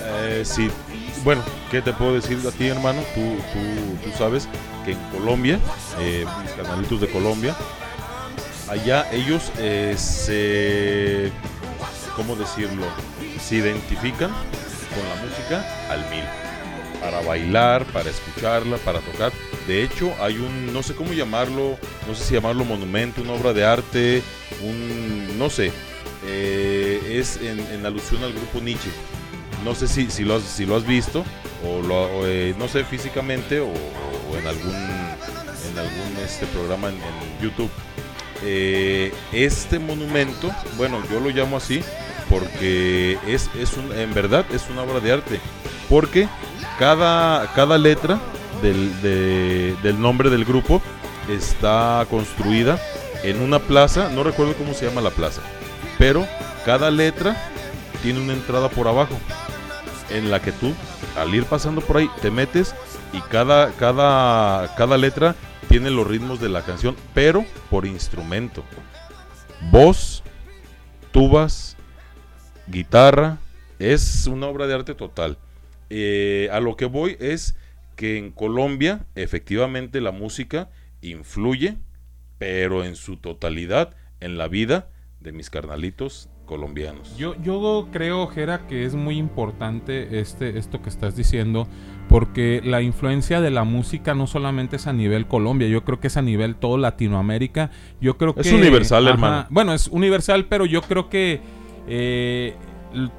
[0.04, 0.70] Eh, sí,
[1.24, 3.02] bueno, ¿qué te puedo decir a ti, hermano?
[3.16, 4.48] Tú, tú, tú sabes
[4.86, 5.60] que en Colombia,
[6.00, 7.56] eh, mis canalitos de Colombia,
[8.70, 11.32] allá ellos eh, se,
[12.16, 12.86] ¿cómo decirlo?
[13.42, 16.24] Se identifican con la música al mil.
[17.02, 19.32] Para bailar, para escucharla, para tocar.
[19.68, 21.78] De hecho, hay un, no sé cómo llamarlo,
[22.08, 24.22] no sé si llamarlo monumento, una obra de arte,
[24.62, 25.72] un, no sé,
[26.26, 28.90] eh, es en, en alusión al grupo Nietzsche.
[29.64, 31.24] No sé si, si, lo, has, si lo has visto,
[31.66, 33.72] o, lo, eh, no sé, físicamente, o,
[34.38, 36.98] en algún, en algún este programa en
[37.42, 37.70] YouTube.
[38.44, 41.82] Eh, este monumento, bueno, yo lo llamo así
[42.30, 45.40] porque es, es un, en verdad es una obra de arte.
[45.90, 46.28] Porque
[46.78, 48.20] cada, cada letra
[48.62, 50.82] del, de- del nombre del grupo
[51.30, 52.80] está construida
[53.24, 55.42] en una plaza, no recuerdo cómo se llama la plaza,
[55.98, 56.26] pero
[56.66, 57.36] cada letra
[58.02, 59.16] tiene una entrada por abajo
[60.10, 60.74] en la que tú
[61.18, 62.74] al ir pasando por ahí te metes
[63.12, 65.36] y cada, cada, cada letra
[65.70, 68.64] tiene los ritmos de la canción, pero por instrumento.
[69.72, 70.24] Voz,
[71.12, 71.78] tubas,
[72.68, 73.38] guitarra,
[73.78, 75.38] es una obra de arte total.
[75.92, 77.56] Eh, a lo que voy es
[77.96, 80.70] que en Colombia efectivamente la música
[81.02, 81.78] influye,
[82.40, 87.16] pero en su totalidad en la vida de mis carnalitos colombianos.
[87.16, 91.68] Yo, yo creo, Jera, que es muy importante este, esto que estás diciendo,
[92.10, 96.08] porque la influencia de la música no solamente es a nivel Colombia, yo creo que
[96.08, 97.70] es a nivel todo Latinoamérica.
[98.02, 99.46] Yo creo Es que universal, hermano.
[99.52, 101.40] Bueno, es universal, pero yo creo que
[101.88, 102.56] eh,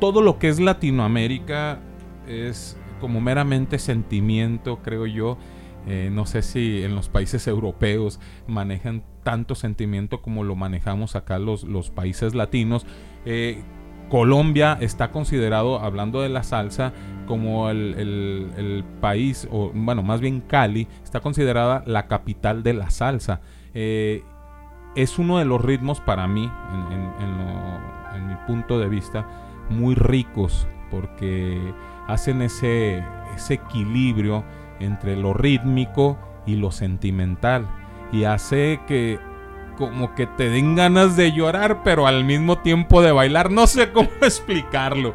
[0.01, 1.79] todo lo que es Latinoamérica
[2.27, 5.39] es como meramente sentimiento, creo yo.
[5.87, 11.39] Eh, no sé si en los países europeos manejan tanto sentimiento como lo manejamos acá
[11.39, 12.87] los, los países latinos.
[13.25, 13.63] Eh,
[14.11, 16.93] Colombia está considerado, hablando de la salsa,
[17.31, 17.95] como el,
[18.57, 23.41] el- país, o bueno, más bien Cali, está considerada la capital de la salsa.
[23.73, 24.25] Eh,
[24.97, 29.27] es uno de los ritmos para mí, en, en mi punto de vista,
[29.71, 31.57] muy ricos, porque
[32.09, 33.05] hacen ese,
[33.37, 34.43] ese equilibrio
[34.81, 37.67] entre lo rítmico y lo sentimental.
[38.13, 39.21] Y hace que
[39.79, 43.51] como que te den ganas de llorar, pero al mismo tiempo de bailar.
[43.53, 45.15] No sé cómo explicarlo.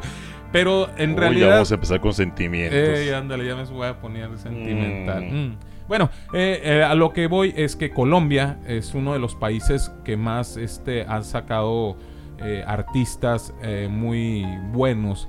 [0.56, 1.46] Pero en Uy, realidad...
[1.46, 2.78] ya vamos a empezar con sentimientos.
[2.78, 5.24] Eh, ándale, ya me voy a poner sentimental.
[5.24, 5.36] Mm.
[5.36, 5.56] Mm.
[5.88, 9.92] Bueno, eh, eh, a lo que voy es que Colombia es uno de los países
[10.04, 11.96] que más este, han sacado
[12.38, 13.54] eh, artistas
[13.88, 15.28] muy buenos.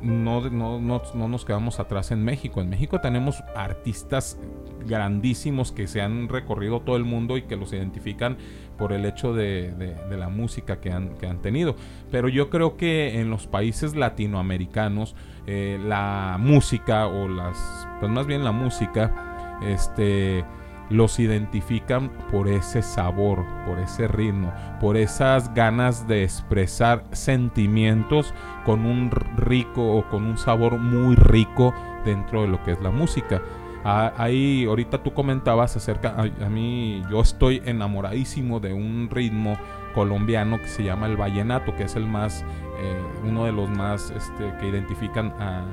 [0.00, 2.60] No, no, no, no nos quedamos atrás en México.
[2.60, 4.38] En México tenemos artistas
[4.84, 8.36] grandísimos que se han recorrido todo el mundo y que los identifican
[8.76, 11.76] por el hecho de, la música que han, tenido.
[12.10, 15.14] Pero yo creo que en los países latinoamericanos
[15.46, 20.44] eh, la música o las, pues más bien la música, este,
[20.92, 28.84] los identifican por ese sabor, por ese ritmo, por esas ganas de expresar sentimientos con
[28.84, 33.42] un rico o con un sabor muy rico dentro de lo que es la música.
[33.84, 39.58] Ah, Ahí ahorita tú comentabas acerca, a, a mí yo estoy enamoradísimo de un ritmo
[39.94, 42.44] colombiano que se llama el vallenato, que es el más,
[42.78, 45.64] eh, uno de los más este, que identifican a,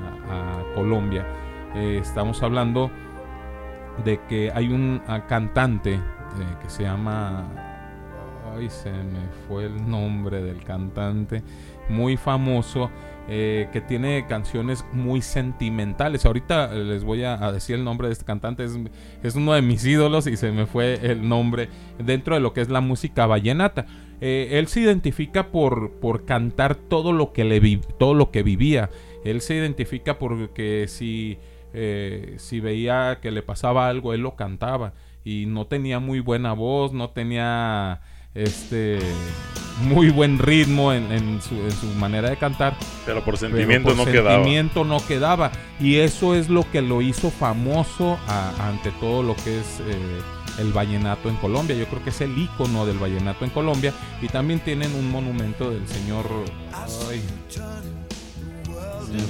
[0.74, 1.26] Colombia.
[1.74, 2.90] Eh, estamos hablando
[4.04, 6.00] de que hay un ah, cantante eh,
[6.62, 7.44] que se llama
[8.56, 11.42] ay se me fue el nombre del cantante
[11.88, 12.90] muy famoso
[13.30, 18.12] eh, que tiene canciones muy sentimentales ahorita eh, les voy a, decir el nombre de
[18.14, 18.76] este cantante es,
[19.22, 22.60] es uno de mis ídolos y se me fue el nombre dentro de lo que
[22.60, 23.86] es la música vallenata
[24.22, 28.42] Eh, él se identifica por, por cantar todo lo que le vi- todo lo que
[28.42, 28.90] vivía
[29.24, 31.38] él se identifica porque si
[32.36, 34.92] si veía que le pasaba algo, él lo cantaba.
[35.24, 38.00] Y no tenía muy buena voz, no tenía
[38.34, 38.98] este
[39.82, 42.76] muy buen ritmo en, en su, en su manera de cantar.
[43.06, 44.34] Pero por sentimiento por no quedaba.
[44.34, 45.50] sentimiento no quedaba.
[45.80, 50.20] Y eso es lo que lo hizo famoso a- ante todo lo que es eh,
[50.58, 51.74] el vallenato en Colombia.
[51.76, 53.94] Yo creo que es el icono del vallenato en Colombia.
[54.20, 56.26] Y también tienen un monumento del señor.
[56.74, 57.22] ay,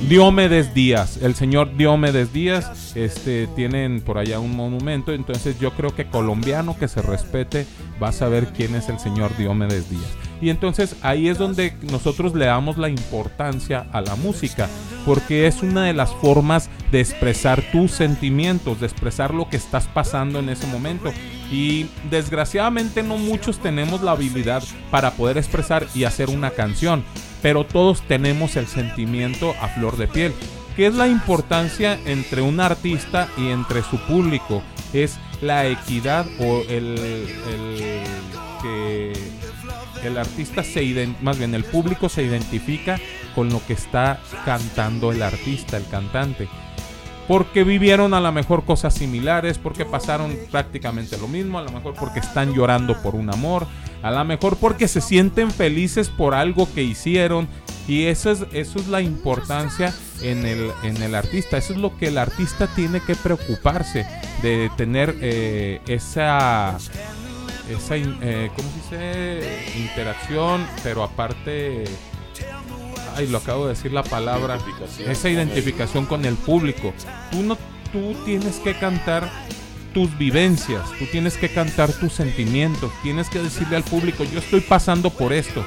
[0.08, 5.94] Diomedes Díaz, el señor Diomedes Díaz, este, tienen por allá un monumento, entonces yo creo
[5.94, 7.66] que colombiano que se respete
[8.02, 10.29] va a saber quién es el señor Diomedes Díaz.
[10.40, 14.68] Y entonces ahí es donde nosotros le damos la importancia a la música,
[15.04, 19.86] porque es una de las formas de expresar tus sentimientos, de expresar lo que estás
[19.86, 21.12] pasando en ese momento.
[21.52, 27.04] Y desgraciadamente no muchos tenemos la habilidad para poder expresar y hacer una canción,
[27.42, 30.32] pero todos tenemos el sentimiento a flor de piel.
[30.76, 34.62] ¿Qué es la importancia entre un artista y entre su público?
[34.92, 38.04] Es la equidad o el, el
[38.62, 39.12] que
[40.04, 42.98] el artista se más bien el público se identifica
[43.34, 46.48] con lo que está cantando el artista, el cantante.
[47.28, 51.94] Porque vivieron a lo mejor cosas similares, porque pasaron prácticamente lo mismo, a lo mejor
[51.94, 53.66] porque están llorando por un amor,
[54.02, 57.46] a lo mejor porque se sienten felices por algo que hicieron.
[57.86, 61.56] Y eso es, eso es la importancia en el, en el artista.
[61.56, 64.06] Eso es lo que el artista tiene que preocuparse
[64.42, 66.78] de tener eh, esa
[67.76, 69.72] esa eh, ¿cómo se dice?
[69.76, 71.84] interacción, pero aparte
[73.16, 76.92] ay, lo acabo de decir la palabra, Identificación esa identificación con el público.
[77.30, 77.56] Tú no
[77.92, 79.28] tú tienes que cantar
[79.92, 84.60] tus vivencias, tú tienes que cantar tus sentimientos, tienes que decirle al público, yo estoy
[84.60, 85.64] pasando por esto.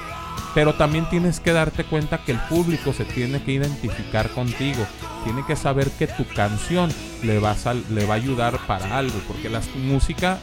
[0.55, 4.85] Pero también tienes que darte cuenta que el público se tiene que identificar contigo.
[5.23, 6.91] Tiene que saber que tu canción
[7.23, 9.19] le va a, le va a ayudar para algo.
[9.27, 10.37] Porque la música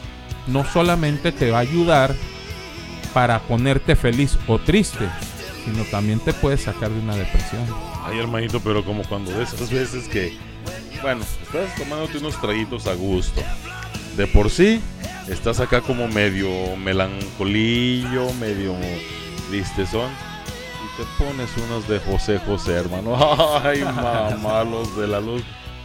[0.47, 2.15] no solamente te va a ayudar
[3.13, 5.09] para ponerte feliz o triste,
[5.65, 7.65] sino también te puede sacar de una depresión.
[8.03, 10.37] Ay, hermanito, pero como cuando de esas veces que,
[11.01, 13.41] bueno, estás tomándote unos traguitos a gusto.
[14.17, 14.81] De por sí,
[15.27, 18.75] estás acá como medio melancolillo, medio
[19.49, 20.09] tristezón.
[20.09, 23.15] Y te pones unos de José José, hermano.
[23.63, 25.43] Ay, mamá, los de la luz.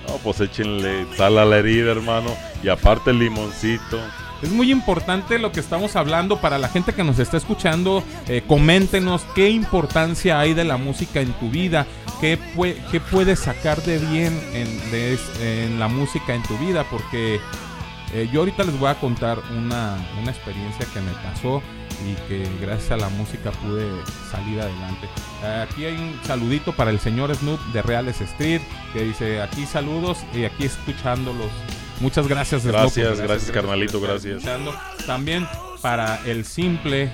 [0.08, 2.30] No, pues échenle sal a la herida, hermano.
[2.62, 3.98] Y aparte el limoncito.
[4.42, 8.02] Es muy importante lo que estamos hablando para la gente que nos está escuchando.
[8.28, 11.86] eh, coméntenos qué importancia hay de la música en tu vida,
[12.20, 17.40] qué, pue- qué puedes sacar de bien en, la música en tu vida, porque
[18.12, 21.62] eh, yo ahorita les voy a contar una, una experiencia que me pasó
[22.06, 23.86] y que gracias a la música pude
[24.30, 25.08] salir adelante.
[25.66, 28.60] Aquí hay un saludito para el señor Snoop de Reales Street
[28.92, 31.50] que dice aquí saludos y aquí escuchándolos.
[32.00, 32.62] Muchas gracias.
[32.62, 34.42] Snoop, Gracias, gracias, carnalito, gracias.
[35.06, 35.46] También
[35.80, 37.10] para el Simple,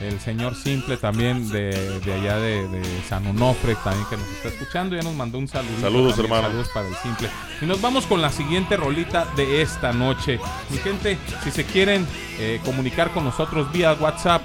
[0.00, 4.48] el señor Simple también de, de allá de, de San Onofre, también que nos está
[4.48, 4.94] escuchando.
[4.94, 5.80] Ya nos mandó un saludo.
[5.80, 6.48] Saludos, hermano.
[6.48, 7.28] Saludos para el Simple.
[7.62, 10.38] Y nos vamos con la siguiente rolita de esta noche.
[10.70, 12.06] Mi gente, si se quieren
[12.38, 14.42] eh, comunicar con nosotros vía WhatsApp,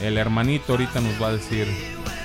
[0.00, 1.66] el hermanito ahorita nos va a decir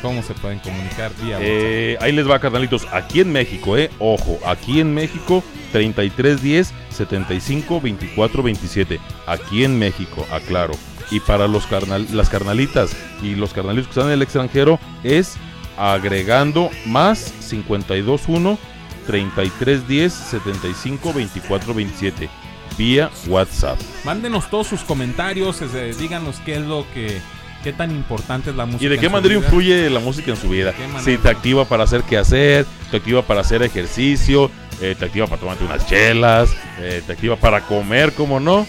[0.02, 2.88] ¿Cómo se pueden comunicar vía Eh, ahí les va, carnalitos.
[2.92, 3.90] Aquí en México, eh.
[4.00, 9.00] Ojo, aquí en México, 3310 75 24 27.
[9.26, 10.74] Aquí en México, aclaro.
[11.10, 15.38] Y para los carnal, las carnalitas y los carnalitos que están en el extranjero, es
[15.78, 18.58] agregando más 521
[19.06, 22.30] 3310 75 24 27.
[22.78, 23.80] Vía WhatsApp.
[24.04, 27.20] Mándenos todos sus comentarios, este, díganos qué es lo que,
[27.68, 28.86] qué tan importante es la música.
[28.86, 30.74] ¿Y de qué manera influye la música en su vida?
[31.02, 34.50] Si te activa para hacer qué hacer, te activa para hacer ejercicio,
[34.80, 36.50] eh, te activa para tomarte unas chelas,
[36.80, 38.66] eh, te activa para comer, ¿cómo no?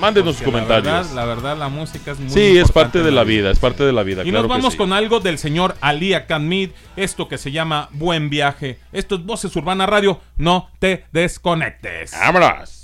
[0.00, 1.10] Mándenos sus Porque la comentarios.
[1.10, 3.84] verdad, la verdad, la música es muy sí, es parte de la vida, es parte
[3.84, 4.22] de la vida.
[4.22, 4.78] Y claro nos vamos sí.
[4.78, 8.80] con algo del señor Ali Akamid, esto que se llama Buen Viaje.
[8.90, 12.10] Esto es Voces Urbana Radio, no te desconectes.
[12.18, 12.83] ¡Vámonos!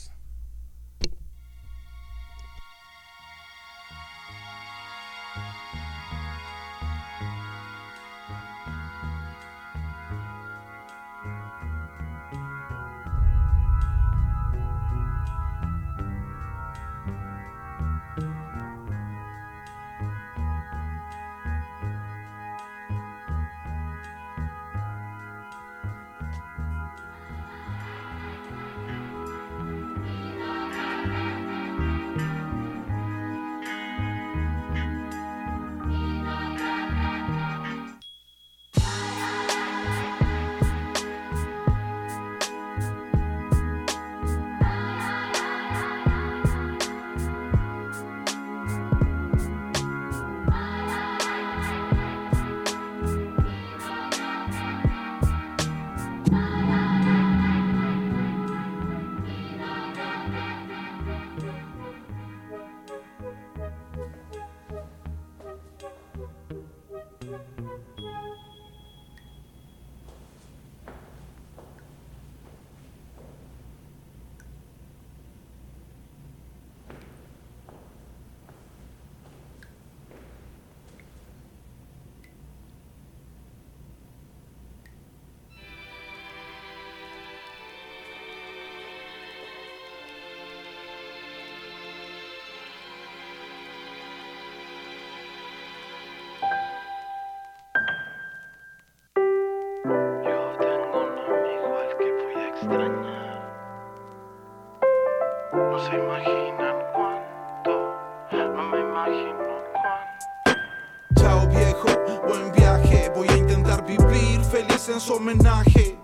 [114.91, 115.99] Vivir feliz en su homenaje.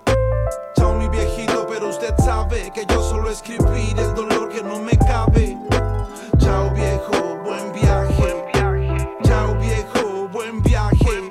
[0.76, 4.96] Chao mi viejito, pero usted sabe que yo solo escribir el dolor que no me
[4.98, 5.56] cabe.
[6.38, 8.44] Chao viejo, buen viaje.
[9.24, 11.30] Chao viejo, buen viaje.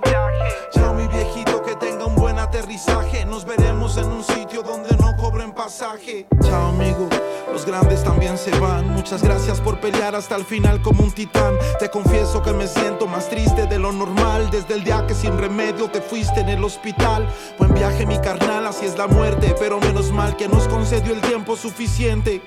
[0.72, 3.26] Chao mi viejito, que tenga un buen aterrizaje.
[3.26, 6.28] Nos veremos en un sitio donde no cobren pasaje.
[6.42, 7.08] Chao amigo,
[7.52, 8.90] los grandes también se van.
[8.90, 11.58] Muchas gracias por pelear hasta el final como un titán.
[11.80, 15.38] Te confieso que me siento más triste de lo normal desde el día que sin
[15.38, 17.28] remedio te fuiste en el hospital.
[17.58, 21.22] Buen viaje mi carnal, así es la muerte, pero menos mal que nos concedió el
[21.22, 22.42] tiempo suficiente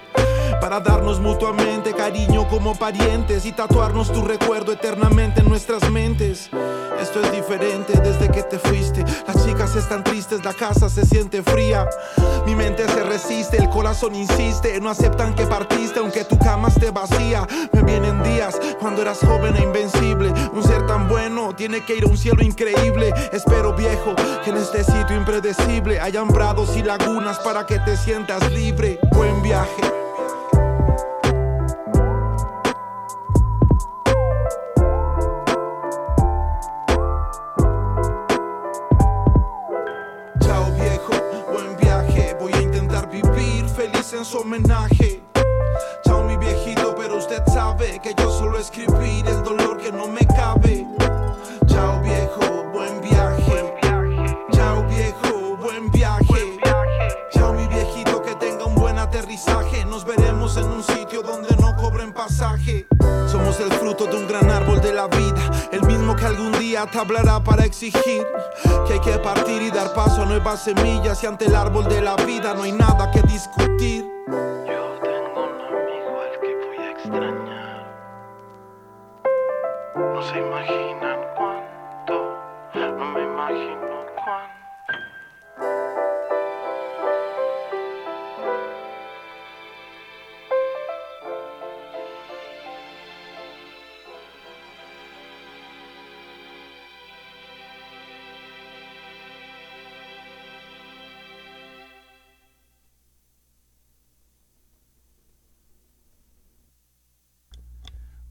[0.61, 6.51] para darnos mutuamente cariño como parientes y tatuarnos tu recuerdo eternamente en nuestras mentes.
[7.01, 9.05] Esto es diferente desde que te fuiste.
[9.27, 11.89] Las chicas están tristes, la casa se siente fría.
[12.45, 14.81] Mi mente se resiste, el corazón insiste.
[14.81, 17.47] No aceptan que partiste, aunque tu cama esté vacía.
[17.73, 20.33] Me vienen días cuando eras joven e invencible.
[20.53, 23.13] Un ser tan bueno tiene que ir a un cielo increíble.
[23.33, 28.51] Espero, viejo, que en este sitio impredecible hayan prados y lagunas para que te sientas
[28.53, 28.99] libre.
[29.13, 30.08] Buen viaje.
[46.05, 50.27] Chao mi viejito, pero usted sabe que yo solo escribir el dolor que no me
[50.27, 50.87] cabe.
[51.67, 53.75] Chao viejo, buen viaje.
[54.53, 56.59] Chao viejo, buen viaje.
[57.31, 59.85] Chao mi viejito, que tenga un buen aterrizaje.
[59.85, 62.87] Nos veremos en un sitio donde no cobren pasaje.
[63.31, 66.87] Somos el fruto de un gran árbol de la vida, el mismo que algún día
[66.91, 68.27] te hablará para exigir
[68.87, 72.01] que hay que partir y dar paso a nuevas semillas y ante el árbol de
[72.01, 74.18] la vida no hay nada que discutir.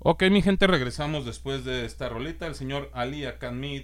[0.09, 2.47] Ok, mi gente, regresamos después de esta rolita.
[2.47, 3.81] El señor Ali Akanmid.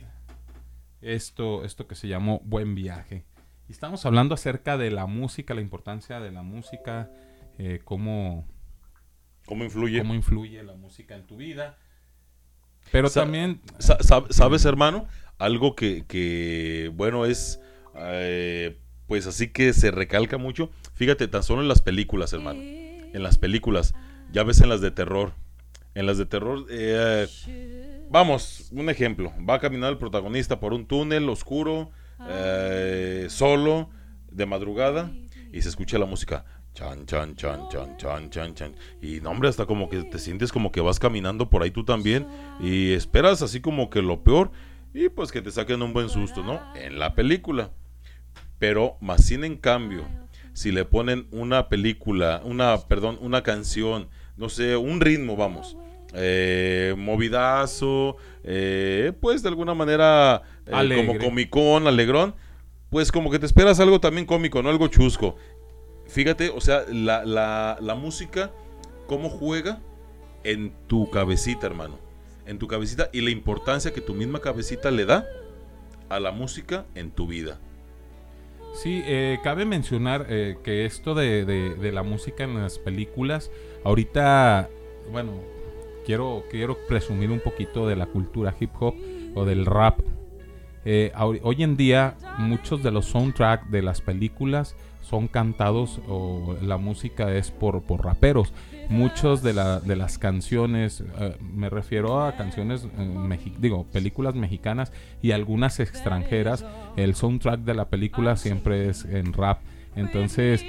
[1.01, 3.25] Esto, esto que se llamó Buen Viaje.
[3.67, 7.11] Y estamos hablando acerca de la música, la importancia de la música,
[7.57, 8.47] eh, cómo,
[9.45, 9.97] ¿Cómo influye?
[9.99, 11.77] cómo influye la música en tu vida.
[12.89, 13.59] Pero Sa- también...
[13.79, 15.05] sa- sab- ¿Sabes, hermano?
[15.39, 17.59] Algo que, que, bueno, es,
[17.97, 20.69] eh, pues así que se recalca mucho.
[20.93, 22.61] Fíjate, tan solo en las películas, hermano.
[22.61, 23.93] En las películas.
[24.31, 25.33] Ya ves en las de terror.
[25.95, 27.27] En las de terror, eh,
[28.09, 29.31] vamos, un ejemplo.
[29.47, 31.91] Va a caminar el protagonista por un túnel oscuro,
[32.27, 33.89] eh, solo,
[34.31, 35.11] de madrugada,
[35.51, 36.45] y se escucha la música.
[36.73, 38.75] Chan, chan, chan, chan, chan, chan, chan.
[38.99, 41.85] Y no, hombre, hasta como que te sientes como que vas caminando por ahí tú
[41.85, 42.27] también.
[42.59, 44.51] Y esperas así como que lo peor.
[44.95, 46.59] Y pues que te saquen un buen susto, ¿no?
[46.75, 47.71] En la película.
[48.57, 50.07] Pero más sin en cambio,
[50.53, 54.07] si le ponen una película, una, perdón, una canción,
[54.37, 55.77] no sé, un ritmo, vamos,
[56.15, 60.71] eh, movidazo, eh, pues de alguna manera eh,
[61.05, 62.35] como comicón, alegrón,
[62.89, 65.35] pues como que te esperas algo también cómico, no algo chusco.
[66.07, 68.51] Fíjate, o sea, la, la, la música,
[69.07, 69.79] cómo juega
[70.43, 71.97] en tu cabecita, hermano.
[72.45, 75.25] En tu cabecita y la importancia que tu misma cabecita le da
[76.09, 77.59] a la música en tu vida.
[78.75, 83.49] Sí, eh, cabe mencionar que esto de, de- de la música en las películas,
[83.83, 84.69] ahorita,
[85.11, 85.33] bueno,
[86.05, 88.95] quiero, quiero presumir un poquito de la cultura hip hop
[89.35, 89.99] o del rap.
[90.85, 91.11] Eh,
[91.43, 97.33] hoy en día muchos de los soundtracks de las películas son cantados o la música
[97.33, 98.53] es por, por raperos.
[98.89, 104.91] Muchos de, la- de las canciones, eh, me refiero a canciones, eh, digo, películas mexicanas
[105.21, 106.65] y algunas extranjeras,
[106.97, 109.59] el soundtrack de la película siempre es en rap.
[109.95, 110.65] Entonces,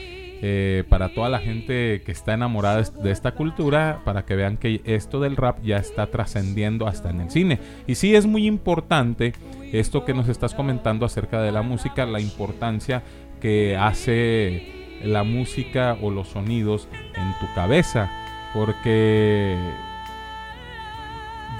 [0.46, 4.82] eh, para toda la gente que está enamorada de- esta cultura, para que vean que
[4.84, 7.60] esto del rap ya está trascendiendo hasta en el cine.
[7.86, 9.32] Y sí es muy importante
[9.72, 13.02] esto que nos estás comentando acerca de la música, la importancia
[13.40, 18.10] que hace la música o los sonidos en tu cabeza,
[18.52, 19.56] porque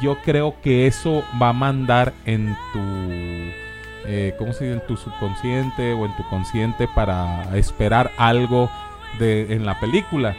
[0.03, 2.81] yo creo que eso va a mandar en tu
[4.07, 4.75] eh, ¿cómo se dice?
[4.77, 8.71] en tu subconsciente o en tu consciente para esperar algo
[9.19, 10.37] de, en la película.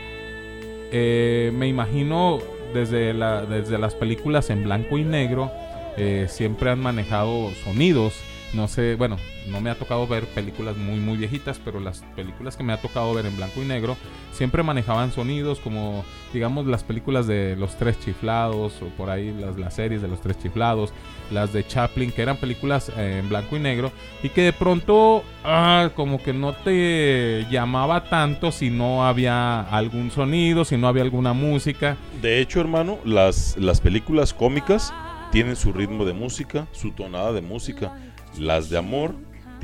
[0.92, 2.40] Eh, me imagino
[2.74, 5.52] desde, la, desde las películas en blanco y negro
[5.98, 8.14] eh, siempre han manejado sonidos.
[8.54, 9.18] No sé, bueno,
[9.48, 12.82] no me ha tocado ver películas muy muy viejitas, pero las películas que me ha
[12.82, 13.98] tocado ver en blanco y negro
[14.32, 19.58] siempre manejaban sonidos como digamos las películas de Los Tres Chiflados o por ahí las,
[19.58, 20.94] las series de Los Tres Chiflados,
[21.32, 23.92] las de Chaplin que eran películas eh, en blanco y negro
[24.24, 30.12] y que de pronto ah, como que no te llamaba tanto si no había algún
[30.12, 31.98] sonido, si no había alguna música.
[32.22, 34.94] De hecho, hermano, las, las películas cómicas
[35.32, 37.98] tienen su ritmo de música, su tonada de música.
[38.38, 39.16] Las de amor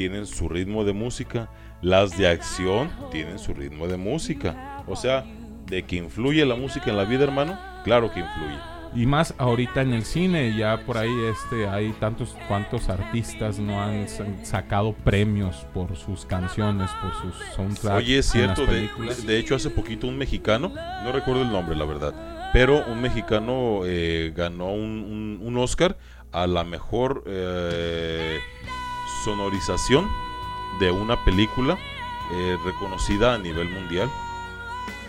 [0.01, 1.47] tienen su ritmo de música.
[1.83, 4.83] Las de acción tienen su ritmo de música.
[4.87, 5.23] O sea,
[5.67, 8.57] de que influye la música en la vida, hermano, claro que influye.
[8.95, 13.79] Y más ahorita en el cine, ya por ahí este hay tantos cuantos artistas no
[13.81, 17.97] han sa- sacado premios por sus canciones, por sus soundtracks.
[18.03, 18.89] Oye, es cierto, de,
[19.25, 20.73] de hecho hace poquito un mexicano,
[21.03, 25.97] no recuerdo el nombre, la verdad, pero un mexicano eh, ganó un, un- un Oscar
[26.33, 28.39] a la mejor eh,
[29.23, 30.09] sonorización
[30.79, 31.77] de una película
[32.31, 34.09] eh, reconocida a nivel mundial.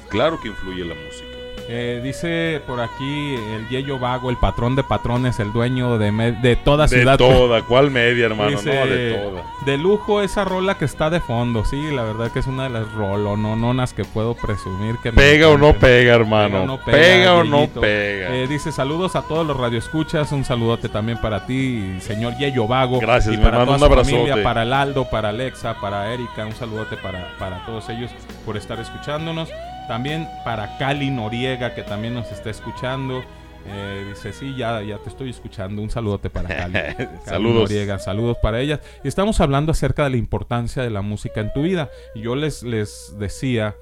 [0.09, 1.32] Claro que influye la música.
[1.69, 6.11] Eh, dice por aquí el Yello Vago, el patrón de patrones, el dueño de,
[6.43, 7.17] de toda De ciudad.
[7.17, 8.51] toda, ¿cuál media, hermano?
[8.51, 9.43] Dice, no, de toda.
[9.65, 12.71] de lujo esa rola que está de fondo, sí, la verdad que es una de
[12.71, 16.79] las rolonononas que puedo presumir que me Pega o no pega, hermano.
[16.85, 18.35] Pega o no pega.
[18.35, 22.99] Eh, dice saludos a todos los radioescuchas, un saludote también para ti, señor Yello Vago.
[22.99, 24.17] Gracias, y para hermano, toda un su abrazote.
[24.17, 28.11] familia, para el Aldo, para Alexa, para Erika, un saludote para, para todos ellos
[28.45, 29.49] por estar escuchándonos.
[29.89, 33.23] También para Cali Noriega, que también nos está escuchando.
[33.65, 35.83] Eh, dice, sí, ya, ya te estoy escuchando.
[35.83, 36.73] Un saludote para Cali.
[36.97, 37.71] Cali Saludos.
[37.71, 38.81] Noriega, saludos para ellas.
[39.05, 41.91] Y estamos hablando acerca de la importancia de la música en tu vida.
[42.15, 43.77] Y yo les, les decía,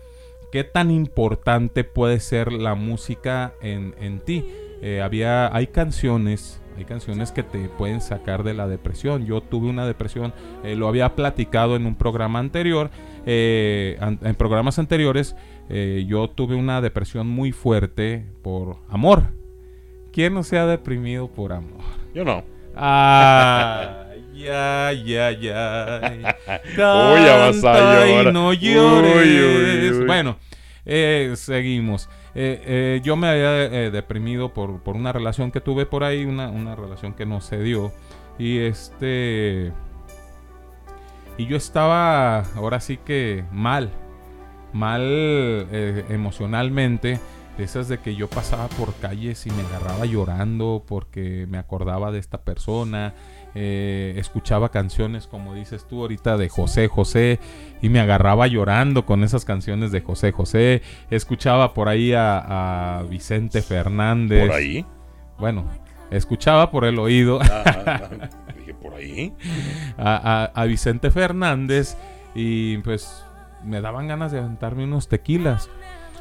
[0.53, 4.45] ¿qué tan importante puede ser la música en, en ti?
[4.83, 9.27] Eh, había, hay canciones, hay canciones que te pueden sacar de la depresión.
[9.27, 10.33] Yo tuve una depresión,
[10.65, 12.91] eh, lo había platicado en un programa anterior,
[13.27, 15.37] eh, en programas anteriores,
[15.71, 19.29] eh, yo tuve una depresión muy fuerte por amor.
[20.13, 21.81] ¿Quién no se ha deprimido por amor?
[22.15, 22.43] Yo no.
[22.77, 26.01] Ah, ya, ya, ya.
[26.55, 28.33] Uy, ya vas a Canta y llorar.
[28.35, 29.17] no Uy, llores.
[29.17, 30.07] uy, uy.
[30.07, 30.37] Bueno,
[30.87, 32.09] Eh, seguimos.
[32.35, 33.51] Eh, eh, yo me había
[33.91, 37.59] deprimido por, por una relación que tuve por ahí, una, una relación que no se
[37.63, 37.93] dio.
[38.39, 39.73] Y este.
[41.39, 43.91] Y yo estaba ahora sí que mal.
[44.73, 47.21] Mal eh, emocionalmente.
[47.59, 52.11] De esas de que yo pasaba por calles y me agarraba llorando porque me acordaba
[52.11, 53.13] de esta persona.
[53.57, 57.41] eh, escuchaba canciones como dices tú ahorita de José José
[57.83, 60.81] y me agarraba llorando con esas canciones de José José.
[61.11, 64.47] Escuchaba por ahí a, a Vicente Fernández.
[64.47, 64.87] ¿Por ahí?
[65.39, 65.65] Bueno,
[66.11, 67.41] escuchaba por el oído.
[67.43, 68.09] Ah,
[68.57, 69.35] dije, ¿por ahí?
[69.99, 71.97] a, a- a Vicente Fernández
[72.35, 73.25] y pues
[73.65, 75.69] me daban ganas de aventarme unos tequilas.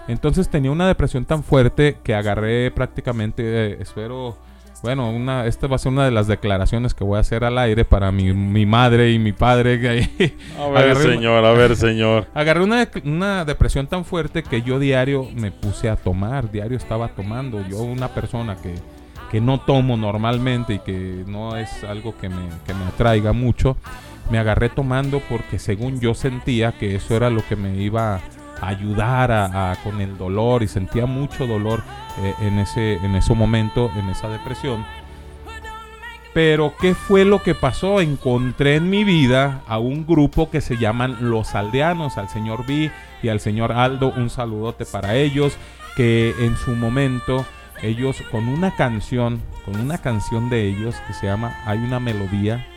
[0.08, 4.38] Entonces tenía una depresión tan fuerte que agarré prácticamente, eh, espero,
[4.82, 7.58] bueno, una, esta va a ser una de las declaraciones que voy a hacer al
[7.60, 9.80] aire para mi, mi madre y mi padre.
[9.80, 12.28] que- A ver, Agarré señor, a ver, señor.
[12.34, 17.10] Agarré una, una depresión tan fuerte que yo diario me puse a tomar, diario estaba
[17.10, 17.62] tomando.
[17.68, 18.74] Yo una persona que,
[19.30, 23.78] que no tomo normalmente y que no es algo que me, que me atraiga mucho,
[24.30, 28.16] me agarré tomando porque según yo sentía que eso era lo que me iba
[28.62, 31.82] a ayudar a, con el dolor y sentía mucho dolor
[32.22, 34.86] eh, en, ese, en ese momento, en esa depresión.
[36.34, 38.02] Pero ¿qué fue lo que pasó?
[38.02, 42.92] Encontré en mi vida a un grupo que se llaman Los Aldeanos, al señor B
[43.24, 45.58] y al señor Aldo, un saludote para ellos,
[45.96, 47.46] que en su momento
[47.82, 52.68] ellos con una canción, con una canción de ellos que se llama Hay una melodía,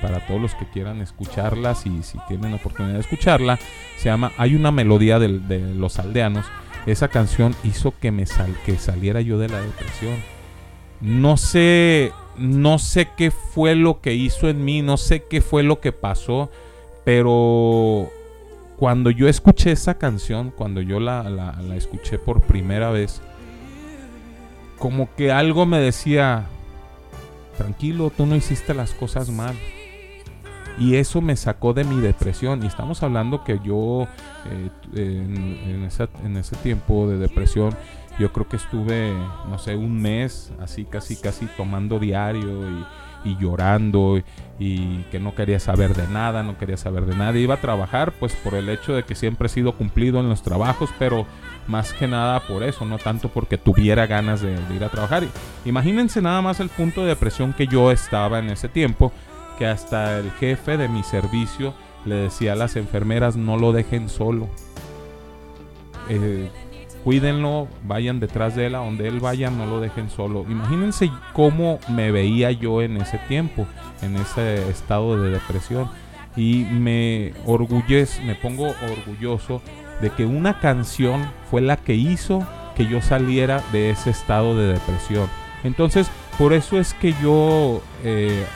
[0.00, 3.58] para todos los que quieran escucharla, si, si tienen oportunidad de escucharla,
[3.98, 5.28] se llama Hay una melodía de,
[5.74, 6.46] Los Aldeanos.
[6.86, 10.16] Esa canción hizo que me sal, que saliera yo de la depresión.
[11.00, 15.62] No sé, no sé qué fue lo que hizo en mí, no sé qué fue
[15.62, 16.50] lo que pasó,
[17.04, 18.08] pero
[18.76, 23.20] cuando yo escuché esa canción, cuando yo la, la- la escuché por primera vez,
[24.78, 26.46] como que algo me decía,
[27.58, 29.54] tranquilo, tú no hiciste las cosas mal.
[30.80, 32.62] Y eso me sacó de mi depresión.
[32.64, 34.08] Y estamos hablando que yo
[34.96, 37.76] eh, en, esa- en ese tiempo de depresión,
[38.18, 39.12] yo creo que estuve,
[39.48, 42.44] no sé, un mes así, casi, casi tomando diario
[43.24, 44.24] y, llorando y,
[44.58, 47.38] y que no quería saber de nada, no quería saber de nada.
[47.38, 50.42] Iba a trabajar pues por el hecho de que siempre he sido cumplido en los
[50.42, 51.26] trabajos, pero
[51.68, 55.24] más que nada por eso, no tanto porque tuviera ganas de, de ir a trabajar.
[55.66, 59.12] Imagínense nada más el punto de depresión que yo estaba en ese tiempo,
[59.60, 61.74] que hasta el jefe de mi servicio
[62.06, 64.48] le decía a las enfermeras no lo dejen solo.
[66.08, 66.48] Eh,
[67.04, 70.46] cuídenlo, vayan detrás de él, a donde él vaya, no lo dejen solo.
[70.48, 73.66] Imagínense cómo me veía yo en ese tiempo,
[74.00, 75.90] en ese estado de depresión.
[76.36, 79.60] Y me orgullez, me pongo orgulloso
[80.00, 84.72] de que una canción fue la que hizo que yo saliera de ese estado de
[84.72, 85.28] depresión.
[85.64, 88.46] Entonces, por eso es que yo eh,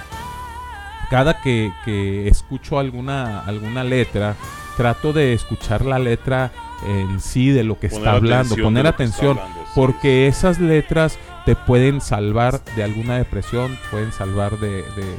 [1.11, 4.37] cada que, que escucho alguna, alguna letra,
[4.77, 6.51] trato de escuchar la letra
[6.87, 11.19] en sí de lo que Poner está hablando, poner atención, hablando, sí, porque esas letras
[11.47, 15.17] te pueden salvar de alguna depresión, pueden salvar de, de-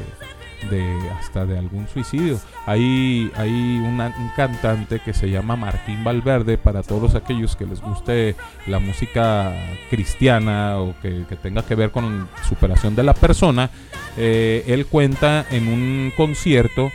[1.18, 2.40] hasta de algún suicidio.
[2.66, 4.02] Hay, hay un
[4.36, 8.36] cantante que se llama Martín Valverde, para todos aquellos que les guste
[8.68, 9.54] la música
[9.90, 13.70] cristiana o que, que tenga que ver con superación de la persona,
[14.18, 16.92] eh, él cuenta en un concierto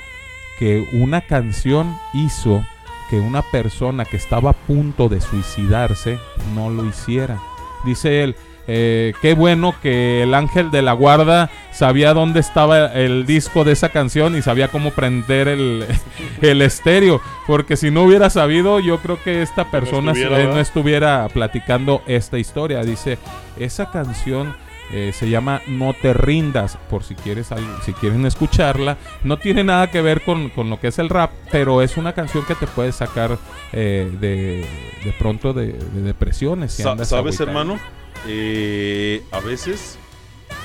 [0.58, 2.64] que una canción hizo
[3.08, 6.18] que una persona que estaba a punto de suicidarse
[6.54, 7.40] no lo hiciera.
[7.84, 8.36] Dice él,
[8.68, 13.72] eh, qué bueno que el ángel de la guarda sabía dónde estaba el disco de
[13.72, 15.84] esa canción y sabía cómo prender el,
[16.42, 20.60] el estéreo, porque si no hubiera sabido, yo creo que esta persona estuviera, eh, no
[20.60, 22.82] estuviera platicando esta historia.
[22.82, 23.18] Dice,
[23.58, 24.54] esa canción
[24.92, 27.48] eh, se llama No te rindas, por si quieres
[27.84, 28.96] si quieren escucharla.
[29.22, 32.12] No tiene nada que ver con, con lo que es el rap, pero es una
[32.12, 33.38] canción que te puede sacar
[33.72, 34.66] eh, de,
[35.04, 36.72] de pronto de, de depresiones.
[36.72, 37.78] si Sa- andas ¿Sabes, hermano?
[38.26, 39.98] Eh, a veces,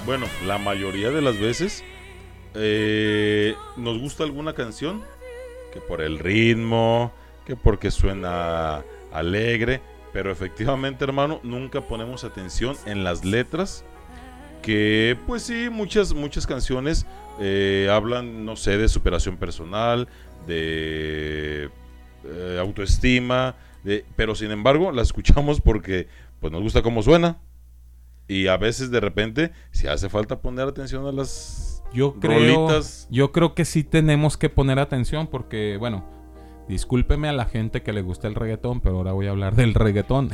[0.06, 1.84] bueno, la mayoría de las veces,
[2.54, 5.04] eh, nos gusta alguna canción
[5.74, 7.12] que por el ritmo,
[7.46, 9.82] que porque suena alegre,
[10.14, 13.84] pero efectivamente, hermano, nunca ponemos atención en las letras.
[14.62, 17.06] Que, pues sí, muchas, muchas canciones
[17.40, 20.08] eh, hablan, no sé, de superación personal,
[20.48, 21.70] de
[22.24, 26.08] eh, autoestima, de, pero sin embargo las escuchamos porque
[26.46, 27.40] pues nos gusta cómo suena.
[28.28, 33.08] Y a veces de repente si hace falta poner atención a las Yo creo, rolitas.
[33.10, 36.06] yo creo que sí tenemos que poner atención porque, bueno,
[36.68, 39.74] Discúlpeme a la gente que le gusta el reggaetón, pero ahora voy a hablar del
[39.74, 40.30] reggaetón.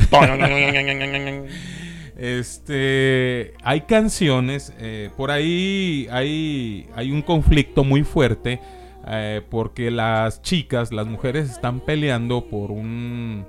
[2.17, 8.59] este, hay canciones, eh, por ahí hay, hay un conflicto muy fuerte
[9.07, 13.45] eh, porque las chicas, las mujeres están peleando por un,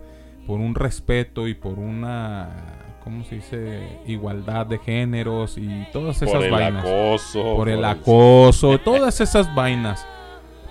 [0.53, 2.51] por un respeto y por una
[3.03, 3.81] ¿cómo se dice?
[4.07, 6.85] Igualdad de géneros y todas esas Por el vainas.
[6.85, 10.07] acoso, Por el por el- acoso, todas esas vainas.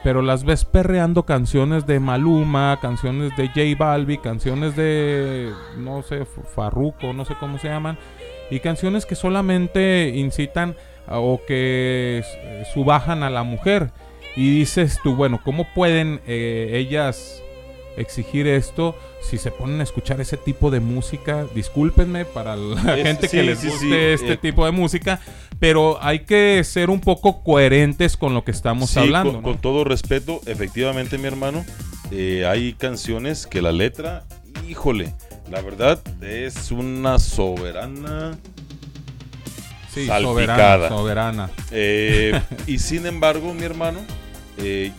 [0.04, 6.26] Pero las ves perreando canciones de Maluma, canciones de J Balbi, canciones de, no sé,
[6.26, 7.98] Farruko, no sé cómo se llaman.
[8.52, 10.76] Y canciones que solamente incitan
[11.08, 13.92] a- o que eh, subajan a la mujer.
[14.36, 17.42] Y dices tú, bueno, ¿cómo pueden eh, ellas
[17.98, 21.46] exigir esto si se ponen a escuchar ese tipo de música?
[21.56, 24.38] Discúlpenme para la Es- gente sí, que les sí, guste sí, este eh.
[24.38, 25.20] tipo de música,
[25.60, 29.34] pero hay que ser un poco coherentes con lo que estamos hablando.
[29.34, 29.48] con, ¿no?
[29.50, 31.66] con todo respeto, efectivamente, mi hermano,
[32.12, 34.24] eh, hay canciones que la letra,
[34.68, 35.14] híjole,
[35.50, 38.38] la verdad es una soberana
[39.94, 40.88] Sí, salpicada.
[40.88, 41.50] soberana, soberana.
[41.72, 44.00] Eh, y sin embargo, mi hermano,
[44.58, 44.92] eh,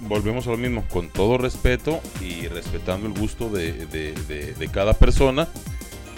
[0.00, 4.68] volvemos a lo mismo, con todo respeto y respetando el gusto de, de- de- de
[4.68, 5.48] cada persona,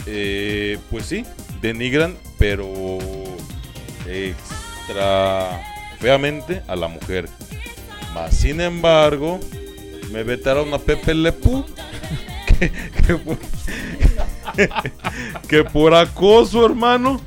[0.07, 1.25] eh, pues sí,
[1.61, 2.89] denigran, pero
[4.07, 5.61] extra
[6.01, 7.29] feamente a la mujer.
[8.15, 9.39] Más sin embargo,
[10.13, 11.65] me vetaron a Pepe Lepú.
[12.59, 12.73] Que,
[13.07, 13.39] que por,
[15.49, 17.21] que por acoso, hermano.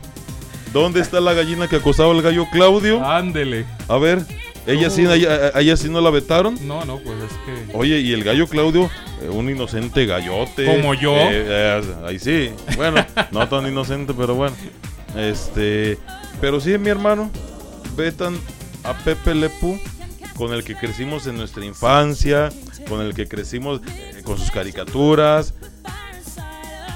[0.73, 3.05] ¿Dónde está la gallina que acosaba al gallo Claudio?
[3.05, 3.65] Ándele.
[3.87, 4.25] A ver,
[4.67, 6.57] ella sí, ella, a ella sí no la vetaron.
[6.67, 7.77] No, no, pues es que.
[7.77, 8.89] Oye, y el gallo Claudio,
[9.21, 10.65] eh, un inocente gallote.
[10.65, 11.15] ¿Como yo?
[11.15, 12.51] Eh, eh, ahí sí.
[12.75, 14.55] Bueno, no tan inocente, pero bueno.
[15.15, 15.97] Este.
[16.39, 17.31] Pero sí, mi hermano.
[17.95, 18.39] Vetan
[18.83, 19.77] a Pepe Lepú,
[20.37, 22.49] con el que crecimos en nuestra infancia,
[22.87, 23.81] con el que crecimos
[24.23, 25.53] con sus caricaturas.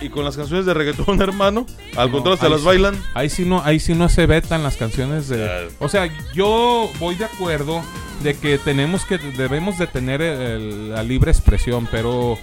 [0.01, 1.65] Y con las canciones de reggaetón, hermano.
[1.95, 2.95] Al No, contrario, se las sí- bailan.
[3.13, 5.69] Ahí sí no, ahí sí no se vetan las canciones de.
[5.79, 7.81] O sea, yo voy de acuerdo
[8.23, 12.37] de que tenemos que debemos de tener el- la libre expresión, pero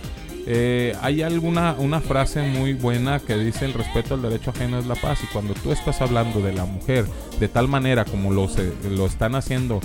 [0.47, 4.87] eh, hay alguna una frase muy buena que dice el respeto al derecho ajeno es
[4.87, 7.07] la paz y cuando tú estás hablando de la mujer
[7.39, 9.79] de tal manera como lo se- lo están haciendo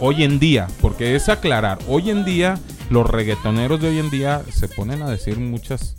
[0.00, 2.58] hoy en día, porque es aclarar, hoy en día
[2.90, 5.96] los reggaetoneros de hoy en día se ponen a decir muchas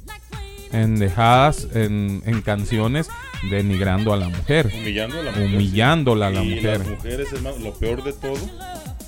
[0.72, 3.08] endejadas en, en canciones
[3.50, 4.72] denigrando a la mujer.
[4.74, 5.48] Humillando a la mujer.
[5.48, 6.80] Humillándola a la Y mujer.
[6.80, 8.50] Las mujeres, hermano, lo peor de todo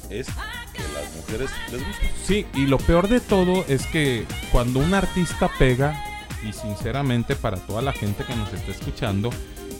[0.09, 2.05] es que las mujeres les gusta.
[2.23, 6.01] Sí, y lo peor de todo es que cuando un artista pega,
[6.47, 9.31] y sinceramente para toda la gente que nos está escuchando,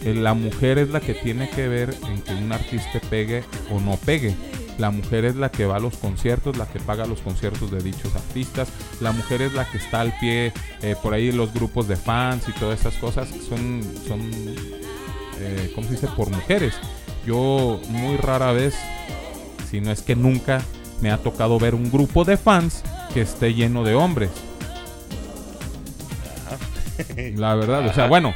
[0.04, 3.80] eh, la mujer es la que tiene que ver en que un artista pegue o
[3.80, 4.36] no pegue.
[4.78, 7.82] La mujer es la que va a los conciertos, la que paga los conciertos de
[7.82, 8.70] dichos artistas.
[9.02, 12.48] La mujer es la que está al pie, eh, por ahí los grupos de fans
[12.48, 14.22] y todas esas cosas son, son
[15.40, 16.08] eh, ¿cómo se dice?
[16.08, 16.76] Por mujeres.
[17.26, 18.76] Yo muy rara vez,
[19.70, 20.62] si no es que nunca,
[21.02, 24.30] me ha tocado ver un grupo de fans que esté lleno de hombres.
[27.36, 28.34] La verdad, o sea, bueno,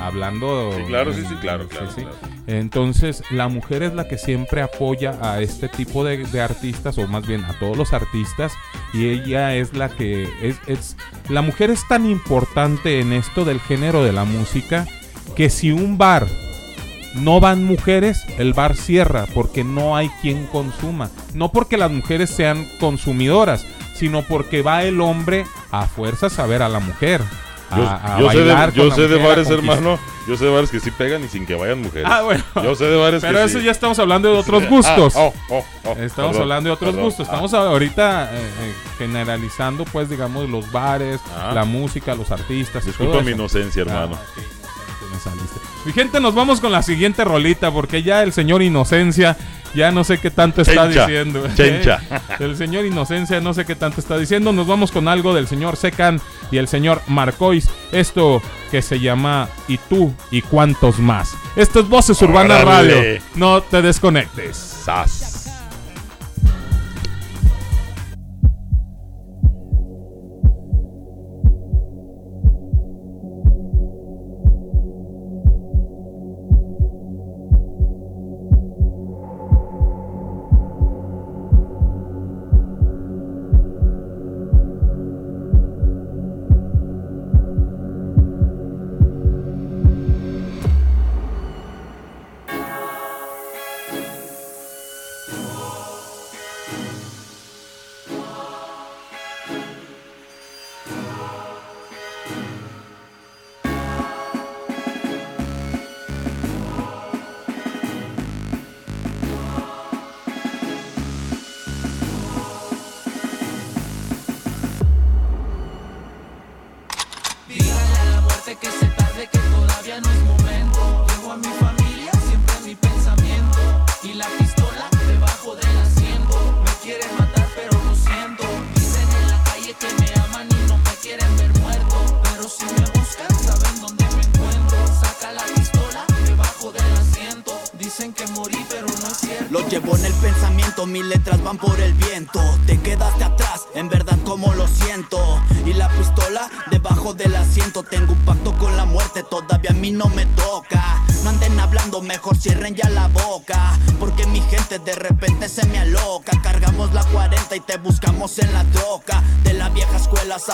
[0.00, 0.72] hablando...
[0.76, 2.02] Sí, claro, sí, sí, claro, claro, sí.
[2.02, 2.16] claro.
[2.46, 7.06] Entonces, la mujer es la que siempre apoya a este tipo de, de artistas, o
[7.06, 8.52] más bien a todos los artistas,
[8.92, 10.96] y ella es la que es, es...
[11.28, 14.86] La mujer es tan importante en esto del género de la música,
[15.34, 16.26] que si un bar
[17.16, 21.10] no van mujeres, el bar cierra porque no hay quien consuma.
[21.34, 26.62] No porque las mujeres sean consumidoras, sino porque va el hombre a fuerzas a ver
[26.62, 27.22] a la mujer.
[27.70, 29.98] A, Yo, a yo sé de, yo sé bares, hermano.
[30.28, 32.08] Yo sé de bares que sí pegan y sin que vayan mujeres.
[32.10, 32.42] Ah, bueno.
[32.62, 33.64] Yo sé de bares Pero que eso sí.
[33.64, 35.14] ya estamos hablando de otros Ah, gustos.
[35.16, 37.04] oh, oh, oh, estamos perdón, hablando de otros perdón.
[37.04, 37.26] gustos.
[37.26, 41.52] Estamos ahorita eh, eh, generalizando, pues, digamos, los bares, Ah.
[41.54, 42.84] la música, los artistas.
[42.84, 43.36] Disculpa todo mi eso.
[43.40, 44.12] inocencia, Ah, hermano.
[44.14, 45.60] ok, inocente me saliste.
[45.86, 49.36] Mi gente, nos vamos con la siguiente rolita porque ya el señor Inocencia
[49.74, 51.46] ya no sé qué tanto está Chencha, diciendo.
[51.56, 52.00] chencha.
[52.40, 54.52] el señor Inocencia no sé qué tanto está diciendo.
[54.52, 57.68] Nos vamos con algo del señor Secan y el señor Marcois.
[57.92, 61.34] Esto que se llama ¿Y tú y cuántos más?
[61.56, 62.64] Esto es Voces Urbana.
[62.64, 63.20] Radio.
[63.34, 64.56] No te desconectes.
[64.56, 65.35] Sas.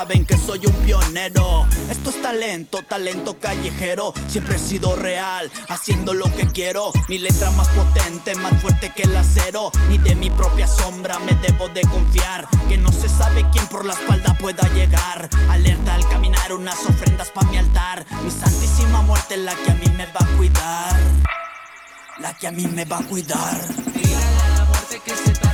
[0.03, 1.65] Saben que soy un pionero.
[1.89, 4.13] Esto es talento, talento callejero.
[4.27, 6.91] Siempre he sido real, haciendo lo que quiero.
[7.09, 9.71] Mi letra más potente, más fuerte que el acero.
[9.89, 12.49] Ni de mi propia sombra me debo de confiar.
[12.69, 15.31] Que no se sabe quién por la espalda pueda llegar.
[15.49, 18.05] Alerta al caminar, unas ofrendas pa' mi altar.
[18.25, 21.01] Mi santísima muerte, la que a mí me va a cuidar.
[22.19, 23.57] La que a mí me va a cuidar.
[23.95, 25.52] Dígale la muerte que se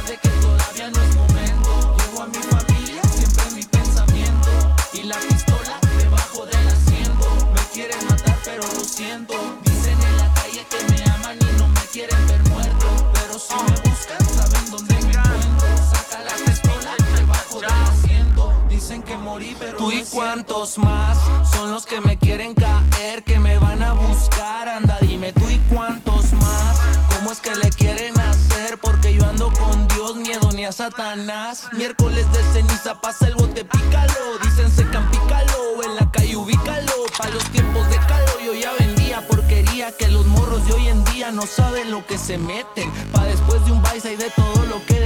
[19.99, 21.19] y cuántos más
[21.51, 24.69] son los que me quieren caer, que me van a buscar.
[24.69, 26.79] Anda, dime tú y cuántos más.
[27.15, 28.79] ¿Cómo es que le quieren hacer?
[28.79, 31.69] Porque yo ando con Dios, miedo ni a Satanás.
[31.73, 34.39] Miércoles de ceniza, pasa el bote, pícalo.
[34.43, 35.83] Dicen secan, pícalo.
[35.85, 36.93] En la calle, ubícalo.
[37.17, 39.91] Pa' los tiempos de calor, yo ya vendía porquería.
[39.97, 42.91] Que los morros de hoy en día no saben lo que se meten.
[43.13, 44.98] Pa' después de un baile y de todo lo que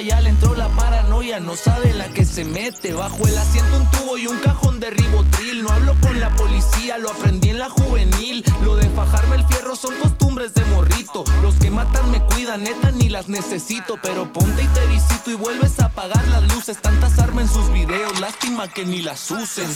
[0.00, 1.40] ya le entró la paranoia.
[1.40, 2.92] No sabe la que se mete.
[2.92, 5.62] Bajo el asiento, un tubo y un cajón de ribotril.
[5.62, 8.44] No hablo con la policía, lo aprendí en la juvenil.
[8.62, 11.24] Lo de fajarme el fierro son costumbres de morrito.
[11.42, 13.98] Los que matan me cuidan, neta, ni las necesito.
[14.02, 16.80] Pero ponte y te visito y vuelves a apagar las luces.
[16.80, 19.68] Tantas armas en sus videos, lástima que ni las usen.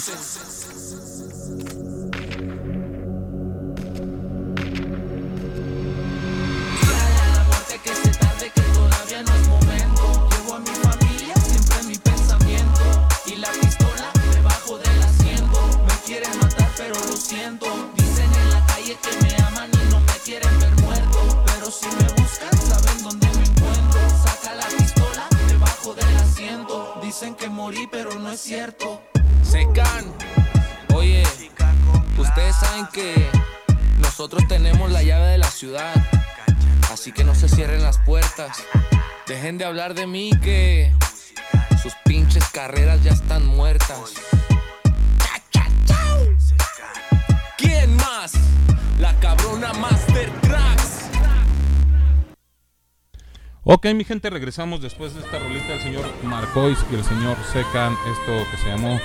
[53.84, 57.96] Ok, mi gente, regresamos después de esta rolita del señor Marcois y el señor Secan,
[58.12, 59.00] esto que se llamó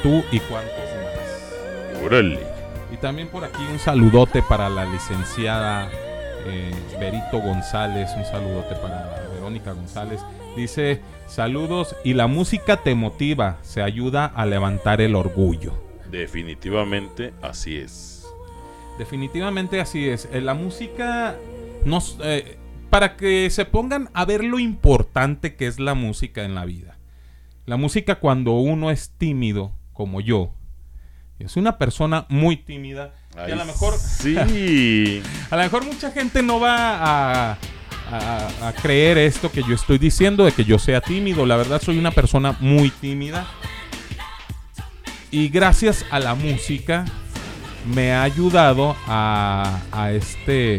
[0.00, 2.04] Tú y cuántos más.
[2.04, 2.38] Órale.
[2.92, 5.90] Y también por aquí un saludote para la licenciada
[6.46, 10.20] eh, Berito González, un saludote para Verónica González.
[10.54, 15.72] Dice, saludos y la música te motiva, se ayuda a levantar el orgullo.
[16.12, 18.24] Definitivamente así es.
[19.00, 20.28] Definitivamente así es.
[20.32, 21.34] Eh, la música
[21.84, 22.18] nos...
[22.22, 22.60] eh,
[22.92, 26.98] para que se pongan a ver lo importante que es la música en la vida.
[27.64, 30.52] La música cuando uno es tímido, como yo,
[31.38, 33.14] es una persona muy tímida
[33.48, 34.36] y a lo mejor sí.
[35.50, 37.58] a lo mejor mucha gente no va a,
[38.10, 41.46] a- a creer esto que yo estoy diciendo de que yo sea tímido.
[41.46, 43.46] La verdad soy una persona muy tímida.
[45.30, 47.06] Y gracias a la música
[47.86, 50.76] me ha ayudado a, a este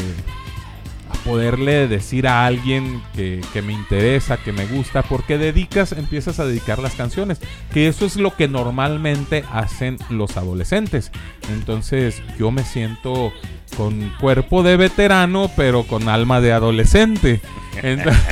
[1.23, 6.79] poderle decir a alguien que, me interesa, que me gusta, porque dedicas, empiezas a dedicar
[6.79, 7.39] las canciones,
[7.73, 11.11] que eso es lo que normalmente hacen los adolescentes.
[11.51, 13.31] Entonces yo me siento
[13.75, 17.41] con cuerpo de veterano, pero con alma de adolescente.
[17.81, 18.23] Entonces,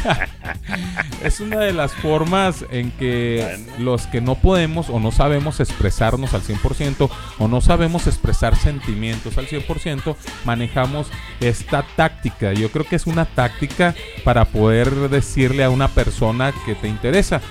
[1.24, 6.34] es una de las formas en que los que no podemos o no sabemos expresarnos
[6.34, 10.16] al 100% o no sabemos expresar sentimientos al 100%,
[10.46, 11.08] manejamos
[11.40, 12.54] esta táctica.
[12.54, 17.42] Yo creo que es una táctica para poder decirle a una persona que te interesa.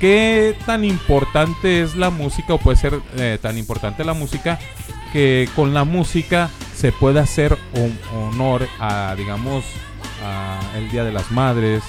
[0.00, 4.58] ¿Qué tan importante es la música o puede ser eh, tan importante la música
[5.12, 9.64] que con la música se puede hacer un honor a, digamos,
[10.76, 11.82] el Día de las Madres,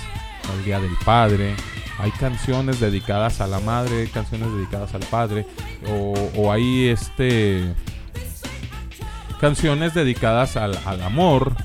[0.51, 1.55] al Día del Padre?
[1.99, 5.45] Hay canciones dedicadas a la madre, canciones dedicadas al padre,
[5.87, 7.75] o, o hay este
[9.39, 11.55] canciones dedicadas al, al amor,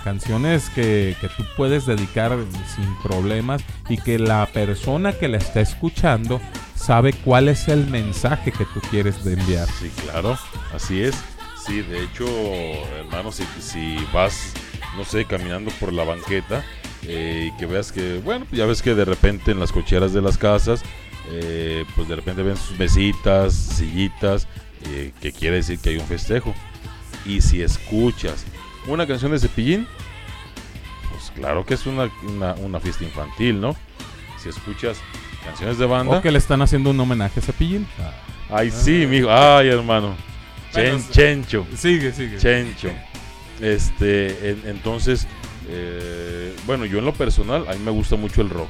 [0.00, 2.36] canciones que, que tú puedes dedicar
[2.74, 6.40] sin problemas y que la persona que la está escuchando
[6.74, 9.68] sabe cuál es el mensaje que tú quieres enviar.
[9.68, 10.38] Sí, claro,
[10.74, 11.14] así es.
[11.66, 12.26] Sí, de hecho,
[12.98, 14.54] hermano, si, si vas,
[14.96, 16.64] no sé, caminando por la banqueta
[17.02, 20.22] eh, y que veas que, bueno, ya ves que de repente en las cocheras de
[20.22, 20.82] las casas,
[21.30, 24.48] eh, pues de repente ven sus mesitas, sillitas,
[24.86, 26.54] eh, que quiere decir que hay un festejo.
[27.26, 28.44] Y si escuchas
[28.86, 29.86] una canción de cepillín,
[31.10, 33.76] pues claro que es una, una, una fiesta infantil, ¿no?
[34.42, 34.98] Si escuchas
[35.44, 36.18] canciones de banda.
[36.18, 37.86] O que le están haciendo un homenaje a Cepillín.
[38.50, 39.28] Ay, sí, mijo.
[39.30, 40.14] Ay, hermano.
[40.72, 41.66] Bueno, Chen- chencho.
[41.76, 42.38] sigue, sigue.
[42.38, 42.90] Chencho.
[43.60, 45.26] Este, en- entonces,
[45.68, 48.68] eh, bueno, yo en lo personal, a mí me gusta mucho el rock.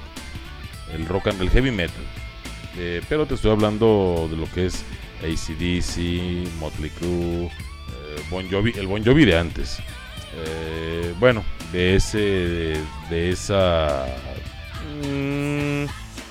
[0.93, 2.03] El rock and el heavy metal.
[2.77, 4.85] Eh, pero te estoy hablando de lo que es
[5.23, 7.51] ACDC, Motley Crue, eh,
[8.31, 9.79] Bon Jovi, el Bon Jovi de antes.
[10.35, 14.07] Eh, bueno, de ese, de, de esa
[15.03, 15.85] mm,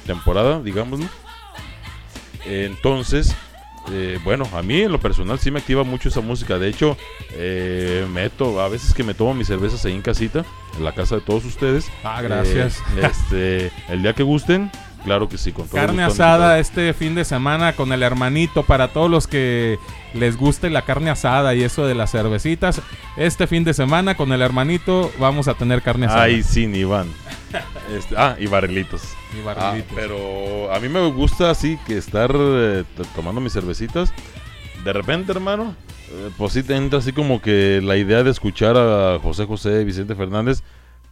[0.06, 1.08] temporada, digámoslo.
[2.45, 3.36] Entonces,
[3.91, 6.58] eh, bueno, a mí en lo personal sí me activa mucho esa música.
[6.60, 6.97] De hecho,
[7.32, 10.45] eh, meto, a veces que me tomo mis cervezas ahí en casita,
[10.78, 11.89] en la casa de todos ustedes.
[12.04, 12.80] Ah, gracias.
[12.97, 14.72] Eh, este, el día que gusten,
[15.04, 18.64] claro que sí, con todo Carne gusto, asada este fin de semana con el hermanito
[18.64, 19.78] para todos los que
[20.14, 22.82] les guste la carne asada y eso de las cervecitas.
[23.18, 26.24] Este fin de semana con el hermanito vamos a tener carne asada.
[26.24, 27.08] Ay, sí, Iván.
[27.91, 29.02] Este, ah, y barrilitos.
[29.36, 29.89] Y barrilitos.
[29.91, 32.84] Ah, pero a mí me gusta así que estar eh,
[33.16, 34.14] tomando mis cervecitas.
[34.84, 35.74] De repente, hermano,
[36.12, 39.84] eh, pues sí te entra así como que la idea de escuchar a José José,
[39.84, 40.62] Vicente Fernández.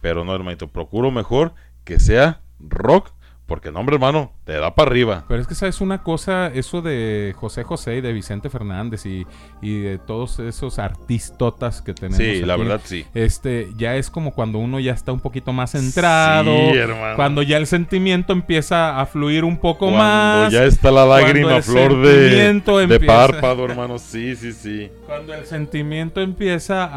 [0.00, 3.10] Pero no, hermanito, procuro mejor que sea rock.
[3.48, 5.24] Porque no, hombre, hermano, te da para arriba.
[5.26, 9.26] Pero es que sabes una cosa, eso de José José y de Vicente Fernández y,
[9.62, 12.18] y de todos esos artistotas que tenemos.
[12.18, 13.06] Sí, la verdad, sí.
[13.14, 16.52] Este, ya es como cuando uno ya está un poquito más centrado.
[16.54, 17.16] Sí, hermano.
[17.16, 19.98] Cuando ya el sentimiento empieza a fluir un poco Cuando
[20.44, 20.52] más.
[20.52, 23.98] ya está la cuando lágrima flor de, sentimiento de empieza- párpado, hermano.
[23.98, 24.90] Sí, sí, sí.
[25.06, 26.90] Cuando el sentimiento empieza a,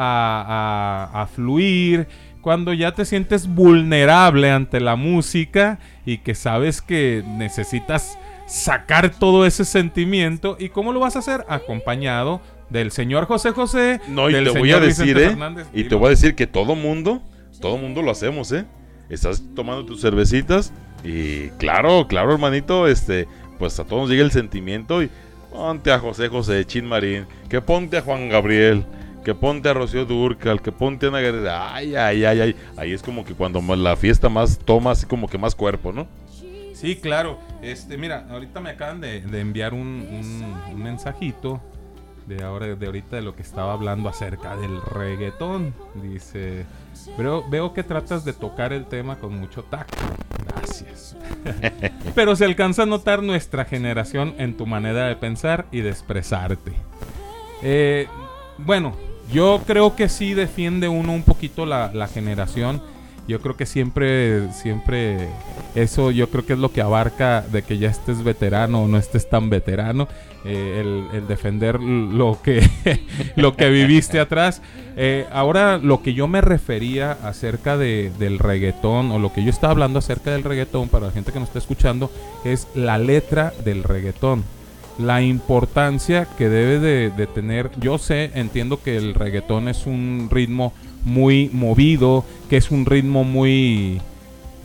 [1.14, 2.08] a- a fluir,
[2.42, 8.18] cuando ya te sientes vulnerable ante la música y que sabes que necesitas
[8.48, 10.58] sacar todo ese sentimiento.
[10.60, 11.46] ¿Y cómo lo vas a hacer?
[11.48, 14.02] Acompañado del señor José José.
[14.08, 15.38] No, y del te voy a decir, ¿eh?
[15.74, 17.22] Y te voy a decir que todo mundo,
[17.60, 18.66] todo mundo lo hacemos, ¿eh?
[19.10, 20.74] Estás tomando tus cervecitas
[21.04, 23.28] y claro, claro, hermanito, este,
[23.60, 25.10] pues a todos llega el sentimiento y
[25.52, 28.86] ponte a José José, Chin Marín, que ponte a Juan Gabriel,
[29.24, 31.74] que ponte a Rocío Durcal, que ponte a Ana.
[31.74, 32.55] Ay, ay, ay, ay.
[32.78, 36.07] Ahí es como que cuando la fiesta más toma así como que más cuerpo, ¿no?
[36.74, 37.38] Sí, claro.
[37.61, 40.05] Este, mira, ahorita me acaban de, enviar un
[40.76, 41.61] mensajito
[42.28, 45.74] de ahora, de ahorita de lo que estaba hablando acerca del reggaetón.
[45.95, 46.65] Dice,
[47.17, 49.97] pero veo que tratas de tocar el tema con mucho tacto.
[50.47, 51.15] Gracias.
[52.15, 56.74] pero se alcanza a notar nuestra generación en tu manera de pensar y de expresarte.
[57.63, 58.07] Eh,
[58.57, 58.95] bueno,
[59.32, 62.82] yo creo que sí defiende uno un poquito la, generación.
[63.27, 65.29] Yo creo que siempre, siempre,
[65.75, 68.97] eso yo creo que es lo que abarca de que ya estés veterano o no
[68.97, 70.07] estés tan veterano,
[70.43, 72.67] eh, el, defender lo que,
[73.36, 74.61] lo que viviste atrás.
[74.97, 79.49] Eh, ahora, lo que yo me refería acerca de, del reggaetón, o lo que yo
[79.49, 82.11] estaba hablando acerca del reggaetón, para la gente que nos está escuchando,
[82.43, 84.43] es la letra del reggaetón
[84.98, 87.72] la importancia que debe de, tener.
[87.80, 90.74] Yo sé, entiendo que el reggaetón es un ritmo
[91.04, 94.02] muy movido, que es un ritmo muy,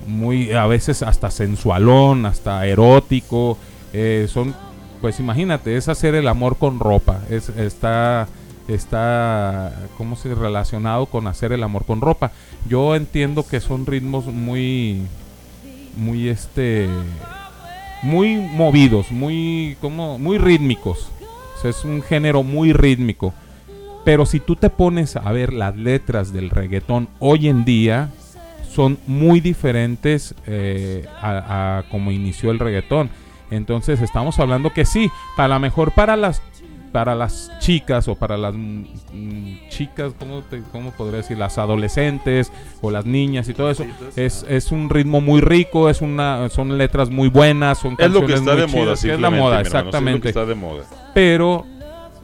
[0.06, 3.58] muy a veces hasta sensualón, hasta erótico.
[3.92, 4.54] eh, son,
[5.00, 7.20] pues imagínate, es hacer el amor con ropa.
[7.30, 8.28] Es, está,
[8.68, 12.32] está, ¿cómo se relacionado con hacer el amor con ropa?
[12.68, 15.02] Yo entiendo que son ritmos muy,
[15.96, 16.88] muy este
[18.06, 21.10] muy movidos, muy como muy rítmicos.
[21.64, 23.34] Es un género muy rítmico.
[24.04, 28.10] Pero si tú te pones a ver las letras del reggaetón hoy en día,
[28.70, 33.10] son muy diferentes eh, a, a como inició el reggaetón.
[33.50, 36.40] Entonces estamos hablando que sí, para lo mejor para las
[36.92, 41.36] para las chicas o para las mm, mm, chicas, ¿cómo, te- cómo podría decir?
[41.38, 43.84] Las adolescentes o las niñas y todo eso.
[44.16, 48.20] Es, es un ritmo muy rico, es una, son letras muy buenas, son Es lo
[48.26, 50.28] que canciones está muy de moda, chidas, que es la moda, es lo que exactamente.
[50.28, 50.82] está de moda.
[51.14, 51.66] Pero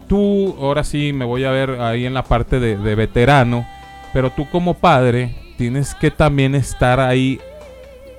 [0.09, 3.67] tú, ahora sí me voy a ver ahí en la parte de, de veterano,
[4.13, 7.41] pero tú como padre tienes que también estar ahí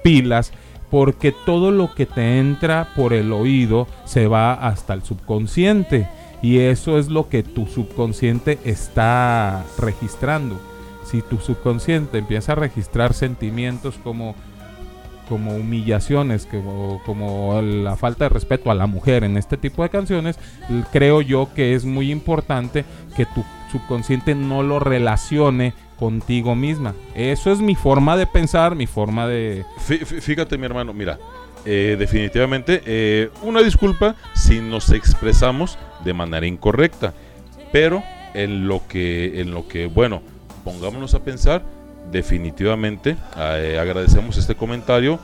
[0.03, 0.51] pilas
[0.89, 6.07] porque todo lo que te entra por el oído se va hasta el subconsciente
[6.43, 10.59] y eso es lo que tu subconsciente está registrando.
[11.05, 14.35] Si tu subconsciente empieza a registrar sentimientos como
[15.29, 19.89] como humillaciones, como, como la falta de respeto a la mujer en este tipo de
[19.89, 20.37] canciones,
[20.91, 22.83] creo yo que es muy importante
[23.15, 23.41] que tu
[23.71, 26.93] subconsciente no lo relacione contigo misma.
[27.15, 29.63] Eso es mi forma de pensar, mi forma de...
[29.87, 31.17] Fí- fí- Fíjate, mi hermano, mira,
[31.65, 37.13] eh, definitivamente, eh, una disculpa si nos expresamos de manera incorrecta,
[37.71, 38.03] pero
[38.33, 40.21] en lo que, en lo que, bueno,
[40.63, 41.63] pongámonos a pensar,
[42.11, 45.19] definitivamente eh, agradecemos este comentario.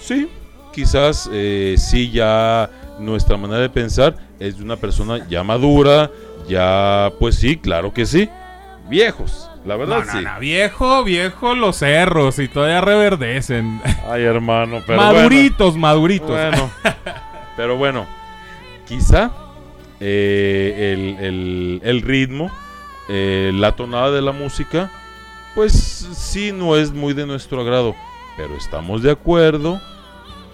[0.00, 0.28] Sí,
[0.72, 6.10] quizás eh, sí ya nuestra manera de pensar es de una persona ya madura,
[6.48, 8.28] ya, pues sí, claro que sí,
[8.92, 10.24] viejos, la verdad No, no, sí.
[10.24, 13.80] no, viejo, viejo los cerros y todavía reverdecen.
[14.08, 16.28] Ay, hermano, pero maduritos, maduritos.
[16.30, 16.70] Bueno,
[17.56, 18.06] pero bueno,
[18.86, 19.30] quizá
[20.00, 22.50] eh, el, el- el ritmo,
[23.08, 24.90] eh, la tonada de la música,
[25.54, 27.94] pues sí no es muy de nuestro agrado,
[28.36, 29.80] pero estamos de acuerdo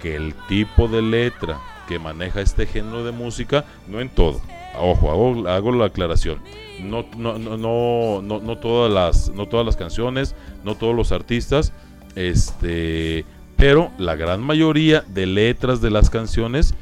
[0.03, 1.59] que el tipo de letra
[1.89, 4.41] que maneja este género de música, no en todo,
[4.81, 6.39] ojo, hago, hago la aclaración,
[6.83, 11.12] no, no, no, no, no, no todas las, no todas las canciones, no todos los
[11.12, 11.72] artistas,
[12.14, 13.24] este,
[13.57, 16.74] pero la gran mayoría de letras de las canciones,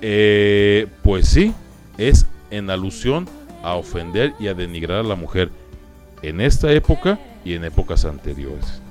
[0.00, 1.54] eh, pues sí,
[1.98, 3.28] es en alusión
[3.62, 5.50] a ofender y a denigrar a la mujer
[6.22, 8.83] en esta época y en épocas anteriores.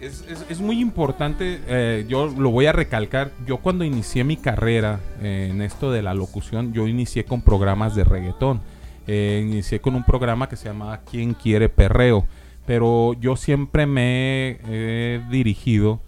[0.00, 5.00] Es, es- muy importante, eh, yo lo voy a recalcar, yo cuando inicié mi carrera
[5.22, 8.60] eh, en esto de la locución, yo inicié con programas de reggaetón.
[9.06, 12.26] Eh, inicié con un programa que se llamaba ¿Quién quiere perreo?
[12.66, 16.00] Pero yo siempre me he dirigido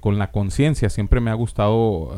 [0.00, 2.16] con la conciencia, siempre me ha gustado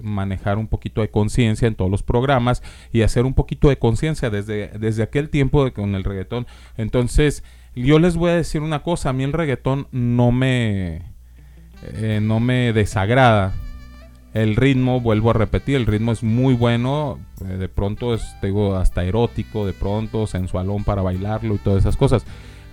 [0.00, 2.62] manejar un poquito de conciencia en todos los programas
[2.92, 6.46] y hacer un poquito de conciencia desde, desde aquel tiempo de- con el reggaetón.
[6.76, 7.42] Entonces,
[7.74, 11.02] yo les voy a decir una cosa, a mí el reggaetón no me,
[11.82, 13.52] eh, no me desagrada.
[14.34, 17.18] El ritmo, vuelvo a repetir, el ritmo es muy bueno.
[17.44, 21.96] eh, de pronto es digo, hasta erótico, de pronto sensualón para bailarlo y todas esas
[21.96, 22.24] cosas.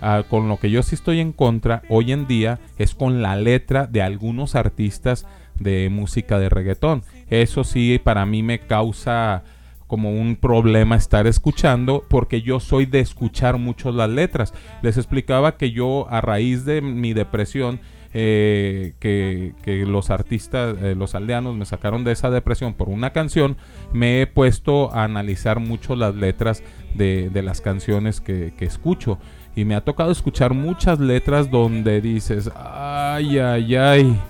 [0.02, 3.36] Ah, con lo que yo sí estoy en contra hoy en día es con la
[3.36, 5.26] letra de algunos artistas
[5.58, 7.02] de música de reggaetón.
[7.28, 9.44] Eso sí, para mí me causa
[9.90, 14.54] como un problema estar escuchando porque yo soy de escuchar mucho las letras.
[14.82, 17.80] Les explicaba que yo a raíz de mi depresión,
[18.14, 23.10] eh, que, que los artistas, eh, los aldeanos me sacaron de esa depresión por una
[23.10, 23.56] canción,
[23.92, 26.62] me he puesto a analizar mucho las letras
[26.94, 29.18] de, de las canciones que, que escucho.
[29.56, 34.20] Y me ha tocado escuchar muchas letras donde dices, ay, ay, ay,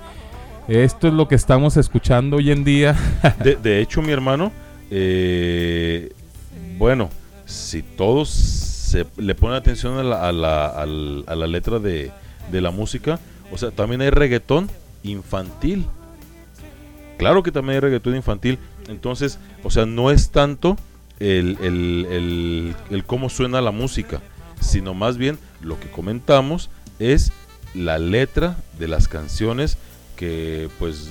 [0.68, 2.96] esto es lo que estamos escuchando hoy en día.
[3.44, 4.52] De, de hecho, mi hermano,
[4.90, 6.12] eh,
[6.78, 7.10] bueno,
[7.46, 12.12] si todos se le ponen atención a la, letra de,
[12.52, 13.20] la música,
[13.52, 14.70] o sea, también hay reggaetón
[15.02, 15.86] infantil.
[17.18, 18.58] Claro que también hay reggaetón infantil.
[18.88, 20.76] Entonces, o sea, no es tanto
[21.20, 22.74] el
[23.06, 24.20] cómo suena la música,
[24.60, 27.32] sino más bien lo que comentamos es
[27.74, 29.78] la letra de las canciones
[30.16, 31.08] que pues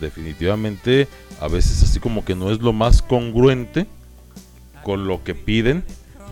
[0.00, 1.08] definitivamente
[1.40, 3.86] a veces así como que no es lo más congruente
[4.82, 5.84] con lo que piden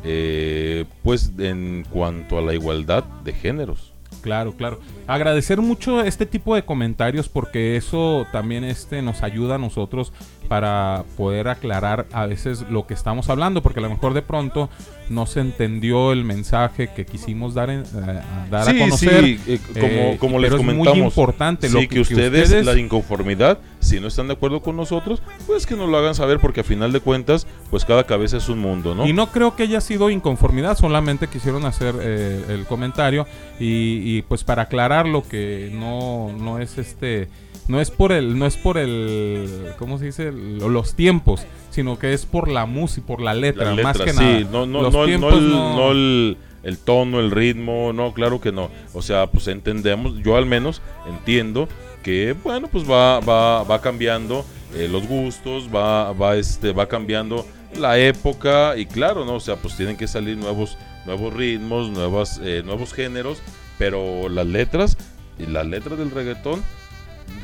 [0.05, 3.93] eh, pues en cuanto a la igualdad de géneros.
[4.21, 4.81] Claro, claro.
[5.07, 10.13] Agradecer mucho este tipo de comentarios porque eso también este nos ayuda a nosotros
[10.49, 14.69] para poder aclarar a veces lo que estamos hablando, porque a lo mejor de pronto
[15.09, 19.25] no se entendió el mensaje que quisimos dar, en- eh, a, dar Sí, a conocer.
[19.25, 20.99] sí, eh, como, eh, como les pero es comentamos.
[20.99, 24.35] muy importante sí, lo que, que, que ustedes, ustedes la inconformidad, si no están de
[24.35, 27.85] acuerdo con nosotros, pues que nos lo hagan saber, porque a final de cuentas, pues
[27.87, 29.07] cada cabeza es un mundo, ¿no?
[29.07, 33.27] Y no creo que haya sido inconformidad, solamente quisieron hacer eh, el comentario
[33.59, 37.29] y, y, pues para aclarar lo que no, no es este,
[37.69, 40.33] no es por el, no es por el, ¿cómo se dice?
[40.33, 44.13] Lo- Los tiempos, sino que es por la música, por la letra, La más que
[44.13, 44.41] sí, nada.
[44.53, 48.41] no, no, Los no, no el, no- no el- el tono, el ritmo, no, claro
[48.41, 48.71] que no.
[48.95, 51.69] O sea, pues entendemos, yo al menos entiendo
[52.03, 57.47] que, bueno, pues va, va, va cambiando eh, los gustos, va, va, este, va cambiando
[57.79, 59.35] la época y claro, ¿no?
[59.35, 63.43] O sea, pues tienen que salir nuevos, nuevos ritmos, nuevas, eh, nuevos géneros,
[63.79, 64.97] pero las letras,
[65.39, 66.63] y las letras del reggaetón,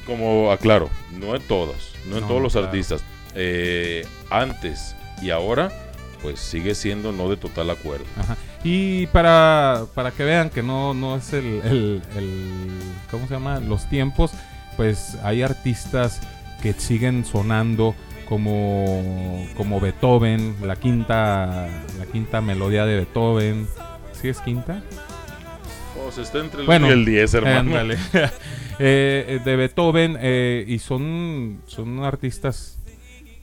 [0.06, 0.88] como aclaro,
[1.18, 2.66] no en todos, no en No, todos los claro.
[2.68, 3.02] artistas.
[3.34, 5.70] Eh, antes y ahora,
[6.22, 8.04] pues sigue siendo no de total acuerdo.
[8.18, 8.36] Ajá.
[8.64, 12.70] Y para, para que vean que no, no es el, el, el-
[13.10, 13.58] ¿Cómo se llama?
[13.60, 14.32] Los tiempos,
[14.76, 16.20] pues hay artistas
[16.62, 17.94] que siguen sonando
[18.28, 23.66] como, como Beethoven, la quinta, la quinta melodía de Beethoven.
[24.12, 24.82] ¿Sí es quinta?
[26.12, 27.72] Sea, está entre el Bueno, 1 y el 10, hermano.
[28.82, 32.78] Eh, eh, de Beethoven eh, y son, son artistas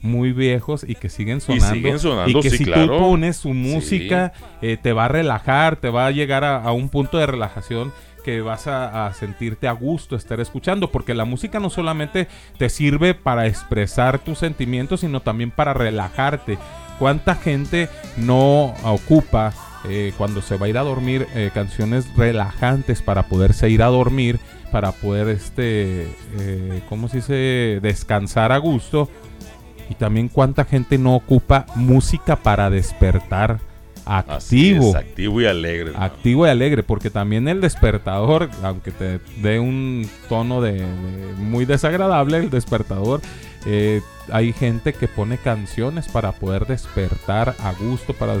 [0.02, 1.74] muy viejos y que siguen sonando.
[1.74, 2.86] siguen sonando, y que sí, si claro.
[2.86, 6.72] tú pones su música, eh, te va a relajar, te va a llegar a, a
[6.72, 7.92] un punto de relajación
[8.24, 12.26] que vas a, a sentirte a gusto estar escuchando, porque la música no solamente
[12.56, 16.58] te sirve para expresar tus sentimientos, sino también para relajarte.
[16.98, 19.54] ¿Cuánta gente no ocupa
[19.84, 23.86] eh, cuando se va a ir a dormir eh, canciones relajantes para poderse ir a
[23.86, 24.40] dormir,
[24.72, 27.78] para poder, este, eh, ¿cómo se dice?
[27.80, 29.08] Descansar a gusto.
[29.90, 33.60] Y también cuánta gente no ocupa música para despertar
[34.04, 34.90] activo.
[34.90, 35.90] es, activo y alegre.
[35.90, 36.04] hermano.
[36.04, 40.84] Activo y alegre, porque también el despertador, aunque te dé un tono de, de
[41.38, 43.22] muy desagradable, el despertador,
[43.66, 48.34] eh, hay gente que pone canciones para poder despertar a gusto, para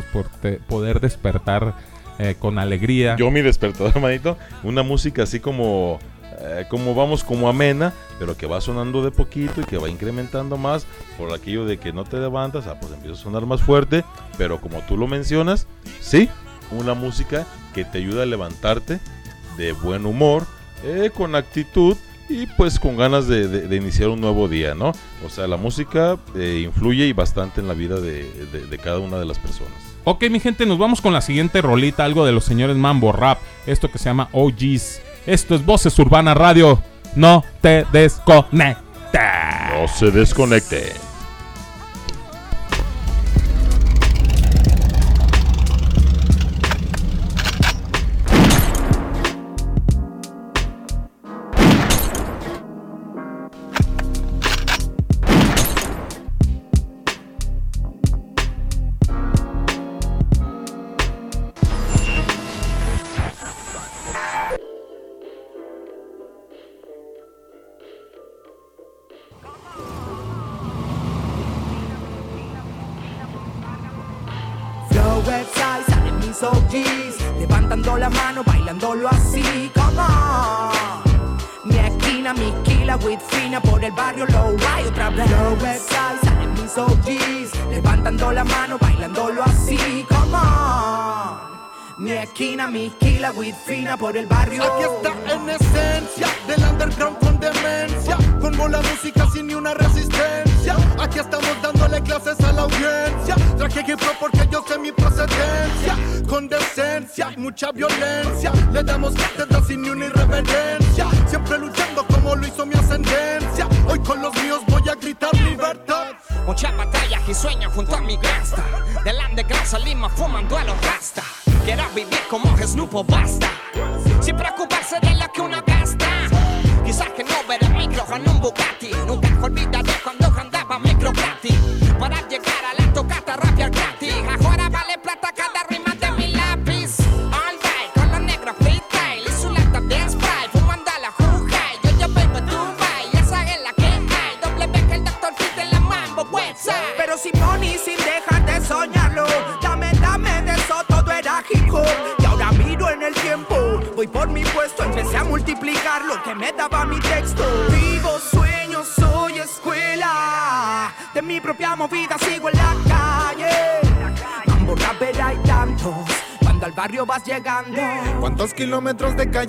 [0.68, 1.74] poder despertar
[2.18, 3.16] eh, con alegría.
[3.16, 5.98] Yo mi despertador, hermanito, una música así como,
[6.40, 10.56] eh, como vamos, como amena, pero que va sonando de poquito y que va incrementando
[10.56, 10.86] más
[11.16, 14.04] por aquello de que no te levantas, ah, pues empieza a sonar más fuerte,
[14.36, 15.66] pero como tú lo mencionas,
[16.00, 16.28] sí,
[16.70, 19.00] una música que te ayuda a levantarte
[19.56, 20.46] de buen humor,
[21.16, 21.96] con actitud
[22.28, 24.92] y pues con ganas de, de- de iniciar un nuevo día, ¿no?
[25.24, 28.98] O sea, la música eh, influye y bastante en la vida de- de- de cada
[28.98, 29.72] una de las personas.
[30.04, 33.38] Ok, mi gente, nos vamos con la siguiente rolita, algo de los señores Mambo Rap.
[33.66, 35.00] Esto que se llama OGs.
[35.26, 36.82] Esto es Voces Urbana Radio.
[37.14, 38.78] No te desconectes.
[39.12, 40.92] No se desconecte.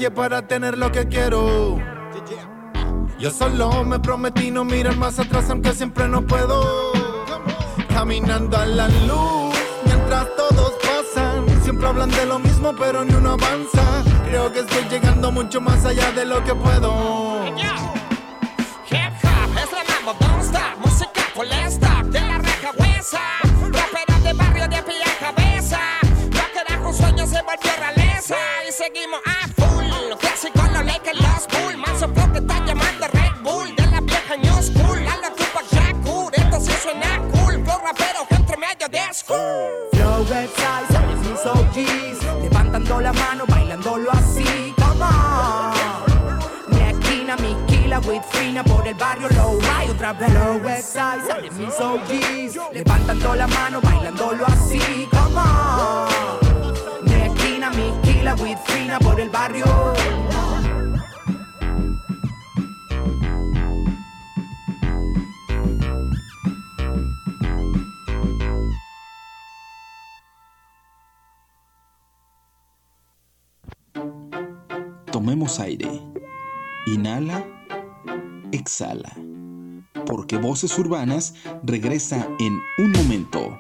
[0.07, 1.77] Para tener lo que quiero?
[3.19, 6.93] Yo solo me prometí no mirar más atrás aunque siempre no puedo.
[7.89, 9.53] Caminando a la luz
[9.83, 11.45] mientras todos pasan.
[11.63, 13.83] Siempre hablan de lo mismo pero ni uno avanza.
[14.25, 17.28] Creo que estoy llegando mucho más allá de lo que puedo.
[48.63, 53.79] Por el barrio low ride otra vez Flow website, salen mis OGs Levantando la mano,
[53.81, 59.65] bailándolo así Come on Mi esquina, mi kila, with fina Por el barrio
[75.11, 76.01] Tomemos aire.
[76.85, 77.58] Inhala.
[78.51, 79.11] Exhala.
[80.05, 83.59] porque Voces Urbanas regresa en un momento.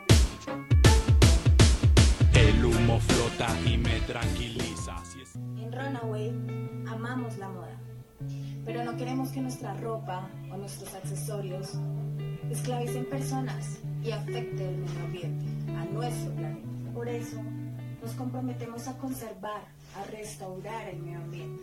[2.33, 4.95] El humo flota y me tranquiliza.
[5.57, 6.33] En Runaway
[6.87, 7.79] amamos la moda,
[8.65, 11.73] pero no queremos que nuestra ropa o nuestros accesorios
[12.49, 15.45] esclavicen personas y afecte el medio ambiente,
[15.77, 16.67] a nuestro planeta.
[16.93, 17.37] Por eso
[18.01, 19.61] nos comprometemos a conservar,
[19.95, 21.61] a restaurar el medio ambiente,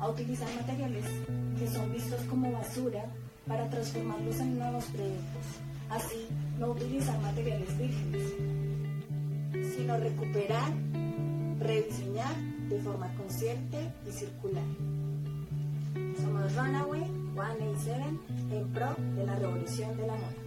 [0.00, 1.04] a utilizar materiales
[1.58, 3.04] que son vistos como basura
[3.46, 5.46] para transformarlos en nuevos productos.
[5.88, 6.26] Así,
[6.58, 8.34] no utilizar materiales vírgenes,
[9.74, 10.72] sino recuperar,
[11.60, 12.34] rediseñar
[12.68, 14.64] de forma consciente y circular.
[16.20, 17.04] Somos Runaway
[17.34, 18.02] 187
[18.50, 20.46] en pro de la revolución de la moda.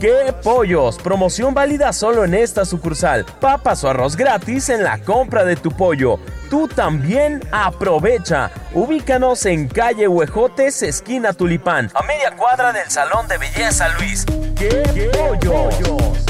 [0.00, 0.96] ¡Qué pollos!
[0.96, 3.26] Promoción válida solo en esta sucursal.
[3.38, 6.18] Papas o arroz gratis en la compra de tu pollo.
[6.48, 8.50] Tú también aprovecha.
[8.72, 14.24] Ubícanos en calle Huejotes, esquina Tulipán, a media cuadra del Salón de Belleza Luis.
[14.56, 16.24] ¡Qué, pollos!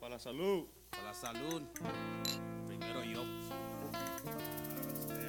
[0.00, 0.64] Para la salud.
[0.90, 1.62] Para la salud.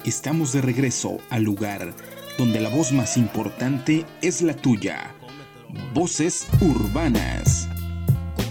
[0.06, 1.92] Estamos de regreso al lugar
[2.38, 5.14] donde la voz más importante es la tuya.
[5.92, 7.68] Voces urbanas.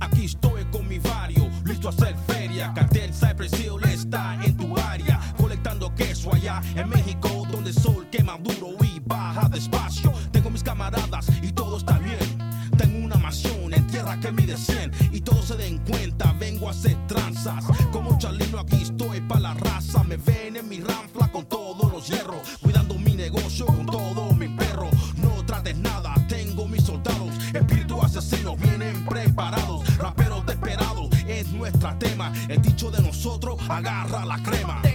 [0.00, 2.72] Aquí estoy con mi vario, listo a hacer feria.
[2.72, 5.20] Cartel Cypress Hill está en tu área.
[5.36, 10.12] Colectando queso allá en México, donde el sol quema duro y baja despacio.
[10.30, 12.18] Tengo mis camaradas y todo está bien.
[12.78, 16.32] Tengo una mansión en tierra que mide 100 y todos se den cuenta.
[16.38, 17.64] Vengo a hacer tranzas.
[33.68, 34.93] Agarra la crema.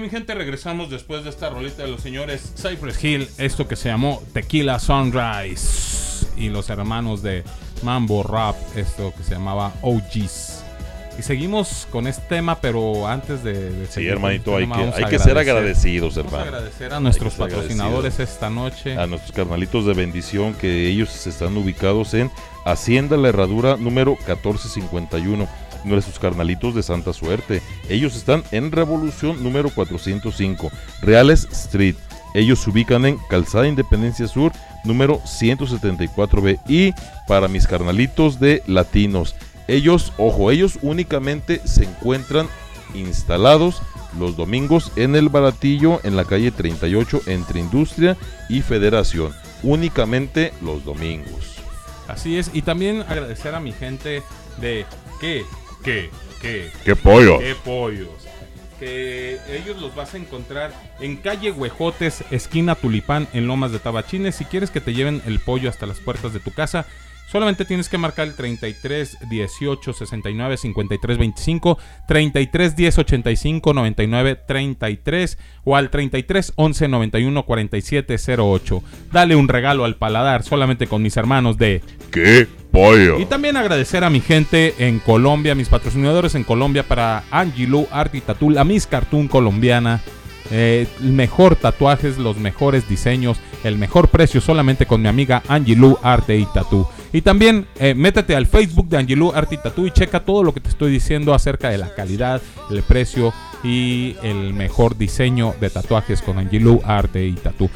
[0.00, 3.88] Mi gente, regresamos después de esta rolita de los señores Cypress Hill, esto que se
[3.88, 7.44] llamó Tequila Sunrise, y los hermanos de
[7.82, 10.62] Mambo Rap, esto que se llamaba OGs.
[11.16, 15.04] Y seguimos con este tema, pero antes de, de Sí, hermanito, este hay tema, que,
[15.04, 16.56] hay que ser agradecidos, vamos a hermano.
[16.56, 18.98] agradecer a nuestros patrocinadores esta noche.
[18.98, 22.32] A nuestros carnalitos de bendición, que ellos están ubicados en
[22.64, 25.48] Hacienda La Herradura número 1451.
[25.84, 27.62] Nuestros carnalitos de Santa Suerte.
[27.88, 30.70] Ellos están en Revolución número 405,
[31.02, 31.96] Reales Street.
[32.34, 34.52] Ellos se ubican en Calzada Independencia Sur
[34.84, 36.60] número 174B.
[36.68, 36.92] Y
[37.28, 39.34] para mis carnalitos de Latinos,
[39.68, 42.48] ellos, ojo, ellos únicamente se encuentran
[42.94, 43.80] instalados
[44.18, 48.16] los domingos en el Baratillo, en la calle 38, entre Industria
[48.48, 49.32] y Federación.
[49.62, 51.56] Únicamente los domingos.
[52.06, 54.22] Así es, y también agradecer a mi gente
[54.60, 54.84] de
[55.20, 55.44] qué,
[55.84, 56.70] qué, qué.
[56.84, 57.40] ¡Qué pollos!
[57.40, 58.08] ¡Qué pollos!
[58.80, 64.34] Que ellos los vas a encontrar en calle Huejotes, esquina Tulipán, en Lomas de Tabachines.
[64.34, 66.86] Si quieres que te lleven el pollo hasta las puertas de tu casa,
[67.30, 71.78] solamente tienes que marcar el 33 18 69 53 25,
[72.08, 78.82] 33 10 85 99 33 o al 33 11 91 47 08.
[79.12, 81.80] Dale un regalo al paladar solamente con mis hermanos de
[82.10, 83.20] ¡Qué pollo!
[83.20, 88.14] y también agradecer a mi gente en Colombia, mis patrocinadores en Colombia para Angilu Art
[88.14, 90.02] y Tattoo, la Miss Cartoon colombiana.
[90.50, 96.36] Eh, mejor tatuajes, los mejores diseños, el mejor precio solamente con mi amiga Angilu Arte
[96.36, 96.90] y Tattoo.
[97.14, 100.52] Y también eh, métete al Facebook de Angilu Arte y Tattoo y checa todo lo
[100.52, 103.32] que te estoy diciendo acerca de la calidad, el precio
[103.62, 107.70] y el mejor diseño de tatuajes con Angilu Arte y Tattoo.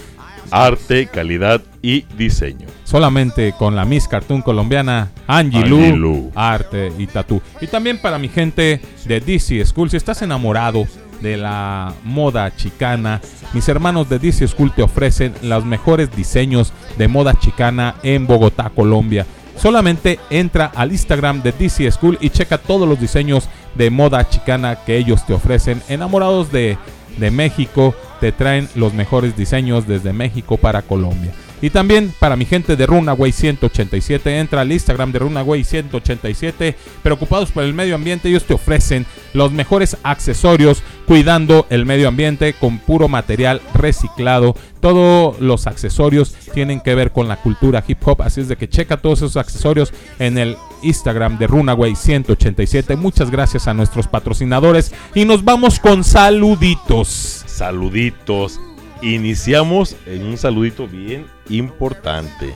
[0.50, 2.66] Arte, calidad y diseño.
[2.84, 7.40] Solamente con la Miss Cartoon colombiana Angie Lu, Arte y Tatú.
[7.60, 10.86] Y también para mi gente de DC School, si estás enamorado
[11.20, 13.20] de la moda chicana,
[13.52, 18.70] mis hermanos de DC School te ofrecen los mejores diseños de moda chicana en Bogotá,
[18.70, 19.26] Colombia.
[19.56, 24.76] Solamente entra al Instagram de DC School y checa todos los diseños de moda chicana
[24.84, 25.82] que ellos te ofrecen.
[25.88, 26.78] Enamorados de,
[27.16, 31.32] de México, te traen los mejores diseños desde México para Colombia.
[31.60, 37.50] Y también para mi gente de Runaway 187, entra al Instagram de Runaway 187, preocupados
[37.50, 42.78] por el medio ambiente, ellos te ofrecen los mejores accesorios cuidando el medio ambiente con
[42.78, 44.54] puro material reciclado.
[44.80, 48.68] Todos los accesorios tienen que ver con la cultura hip hop, así es de que
[48.68, 52.94] checa todos esos accesorios en el Instagram de Runaway 187.
[52.96, 57.42] Muchas gracias a nuestros patrocinadores y nos vamos con saluditos.
[57.46, 58.60] Saluditos.
[59.02, 62.54] Iniciamos en un saludito bien importante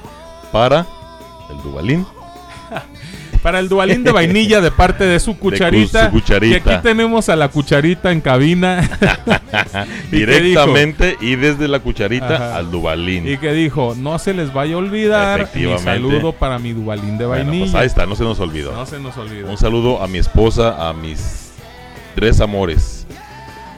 [0.53, 0.87] para
[1.51, 2.07] el Dubalín.
[3.43, 6.07] Para el dualín de vainilla de parte de su cucharita.
[6.07, 6.61] su cucharita.
[6.61, 8.89] Que aquí tenemos a la cucharita en cabina.
[10.13, 12.57] ¿Y Directamente y desde la cucharita Ajá.
[12.57, 13.29] al Dubalín.
[13.29, 15.85] Y que dijo, no se les vaya a olvidar mi Efectivamente.
[15.85, 17.65] saludo para mi dualín de Bueno, vainilla.
[17.73, 18.71] pues ahí está, no se nos olvidó.
[18.73, 19.51] No se nos olvidó.
[19.51, 21.51] Un saludo a mi esposa, a mis
[22.15, 23.02] tres amores,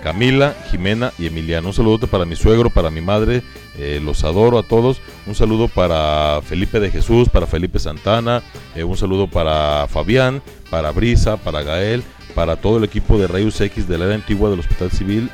[0.05, 1.69] Camila, Jimena y Emiliano.
[1.69, 3.43] Un saludo para mi suegro, para mi madre,
[3.79, 5.01] eh, los adoro a todos.
[5.27, 8.43] Un saludo para Felipe de Jesús, para Felipe Santana,
[8.77, 12.05] eh, un saludo para Fabián, para Brisa, para Gael,
[12.35, 15.31] para todo el equipo de Rayos X del área antigua del Hospital Civil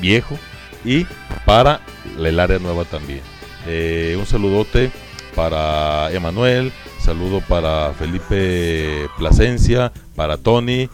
[0.00, 0.36] Viejo
[0.84, 1.06] y
[1.46, 1.80] para
[2.18, 3.20] el área nueva también.
[3.68, 4.90] Eh, un saludote
[5.36, 10.88] para Emanuel, saludo para Felipe Plasencia, para Tony,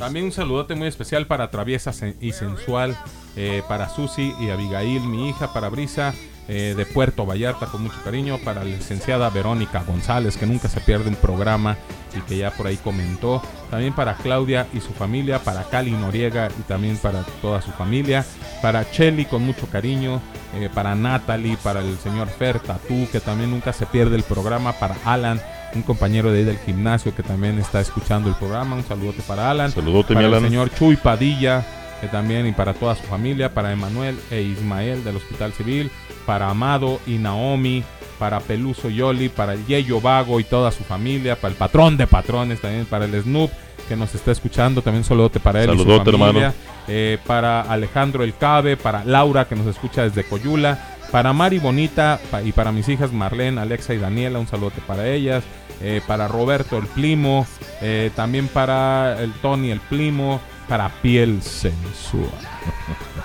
[0.00, 2.96] También un saludote muy especial para Traviesa y Sensual,
[3.36, 6.14] eh, para Susi y Abigail, mi hija, para Brisa
[6.48, 10.80] eh, de Puerto Vallarta, con mucho cariño, para la licenciada Verónica González, que nunca se
[10.80, 11.76] pierde un programa
[12.16, 13.42] y que ya por ahí comentó.
[13.70, 18.24] También para Claudia y su familia, para Cali Noriega y también para toda su familia,
[18.62, 20.22] para Chelly con mucho cariño,
[20.54, 24.72] eh, para Natalie, para el señor Fer Tatú, que también nunca se pierde el programa,
[24.72, 25.42] para Alan
[25.74, 28.76] un compañero de ahí del gimnasio que también está escuchando el programa.
[28.76, 29.70] Un saludote para Alan.
[29.70, 30.48] Saludote, para mi el Alan.
[30.50, 31.64] señor Chuy Padilla,
[32.00, 35.90] que también, y para toda su familia, para Emanuel e Ismael del Hospital Civil,
[36.26, 37.84] para Amado y Naomi,
[38.18, 42.06] para Peluso Yoli, para el Yeyo Vago y toda su familia, para el patrón de
[42.06, 43.50] patrones también, para el Snoop
[43.88, 46.54] que nos está escuchando, también un saludote para él y Saludote, su familia, hermano.
[46.86, 52.20] eh, para Alejandro El Cabe, para Laura que nos escucha desde Coyula, para Mari Bonita
[52.44, 55.44] y para mis hijas Marlene, Alexa y Daniela, un saludote para ellas,
[55.82, 57.46] eh, para Roberto el Plimo,
[57.80, 62.30] eh, también para el Tony el Plimo, para Piel Sensual.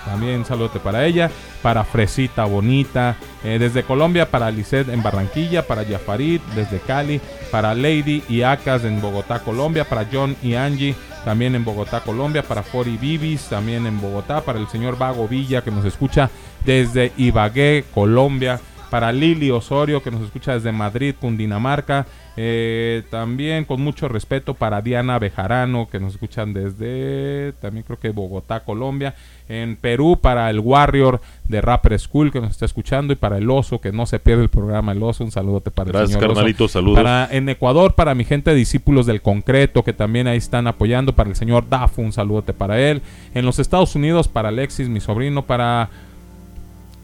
[0.04, 1.30] También saludote para ella,
[1.62, 7.20] para Fresita Bonita, eh, desde Colombia, para Lisette en Barranquilla, para Yafarid desde Cali,
[7.52, 12.42] para Lady y Acas en Bogotá, Colombia, para John y Angie también en Bogotá, Colombia,
[12.42, 16.30] para Fori Bibis también en Bogotá, para el señor Vago Villa que nos escucha
[16.64, 18.60] desde Ibagué, Colombia,
[18.96, 22.06] para Lili Osorio que nos escucha desde Madrid, Cundinamarca,
[22.38, 28.08] eh, también con mucho respeto para Diana Bejarano, que nos escuchan desde también creo que
[28.08, 29.14] Bogotá, Colombia.
[29.50, 33.12] En Perú, para el Warrior de Rapper School, que nos está escuchando.
[33.12, 35.24] Y para el Oso, que no se pierde el programa El Oso.
[35.24, 36.34] Un saludote para Gracias, el señor Oso.
[36.34, 36.96] carnalito, saludos.
[36.96, 41.14] Para, en Ecuador, para mi gente de Discípulos del Concreto, que también ahí están apoyando.
[41.14, 43.02] Para el señor Dafu, un saludote para él.
[43.34, 45.42] En los Estados Unidos, para Alexis, mi sobrino.
[45.42, 45.90] Para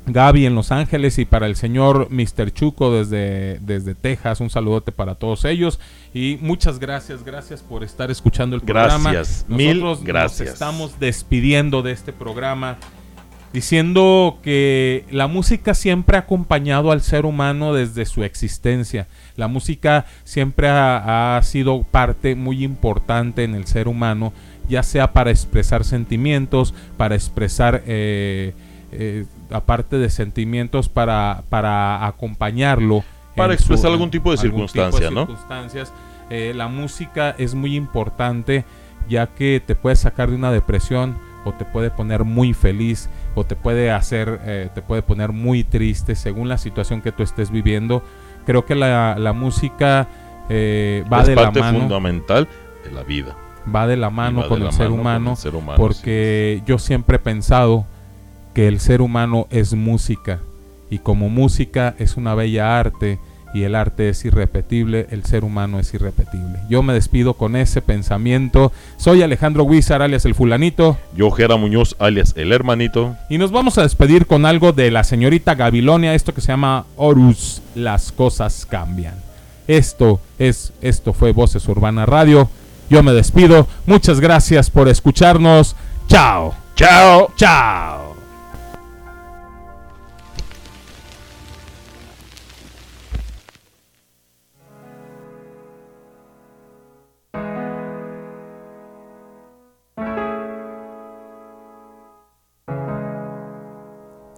[0.07, 2.53] Gaby en Los Ángeles y para el señor Mr.
[2.53, 4.41] Chuco desde, desde Texas.
[4.41, 5.79] Un saludote para todos ellos.
[6.13, 9.13] Y muchas gracias, gracias por estar escuchando el programa.
[9.13, 10.41] Gracias, mil gracias.
[10.41, 12.79] Nos estamos despidiendo de este programa
[13.53, 19.07] diciendo que la música siempre ha acompañado al ser humano desde su existencia.
[19.37, 24.33] La música siempre ha, ha sido parte muy importante en el ser humano,
[24.69, 27.83] ya sea para expresar sentimientos, para expresar...
[27.87, 28.53] eh,
[28.93, 33.05] eh, aparte de sentimientos para, para acompañarlo.
[33.37, 35.27] Para su- expresar algún tipo de circunstancia, ¿no?
[35.27, 35.93] circunstancias.
[36.31, 38.65] Eh, la música es muy importante
[39.09, 43.45] ya que te puede sacar de una depresión o te puede poner muy feliz o
[43.45, 47.51] te puede hacer, eh, te puede poner muy triste según la situación que tú estés
[47.51, 48.03] viviendo.
[48.47, 50.07] Creo que la, la música
[50.49, 52.49] eh, va es de la parte mano fundamental
[52.85, 53.37] de la vida.
[53.75, 55.35] va de la mano, con, mano el ser humano,
[55.77, 57.87] porque yo siempre he pensado
[58.55, 60.41] que el ser humano es música
[60.91, 63.19] y como música es una bella arte
[63.55, 66.59] y el arte es irrepetible, el ser humano es irrepetible.
[66.71, 68.73] Yo me despido con ese pensamiento.
[68.97, 70.97] Soy Alejandro Huizar, alias el fulanito.
[71.15, 73.15] Yo, Jera Muñoz, alias el hermanito.
[73.29, 76.87] Y nos vamos a despedir con algo de la señorita Gabilonia, esto que se llama
[76.97, 79.15] Horus, las cosas cambian.
[79.69, 82.49] Esto es, esto fue Voces Urbana Radio.
[82.91, 83.67] Yo me despido.
[83.87, 85.77] Muchas gracias por escucharnos.
[86.09, 86.55] Chao.
[86.75, 87.33] Chao.
[87.37, 88.12] Chao.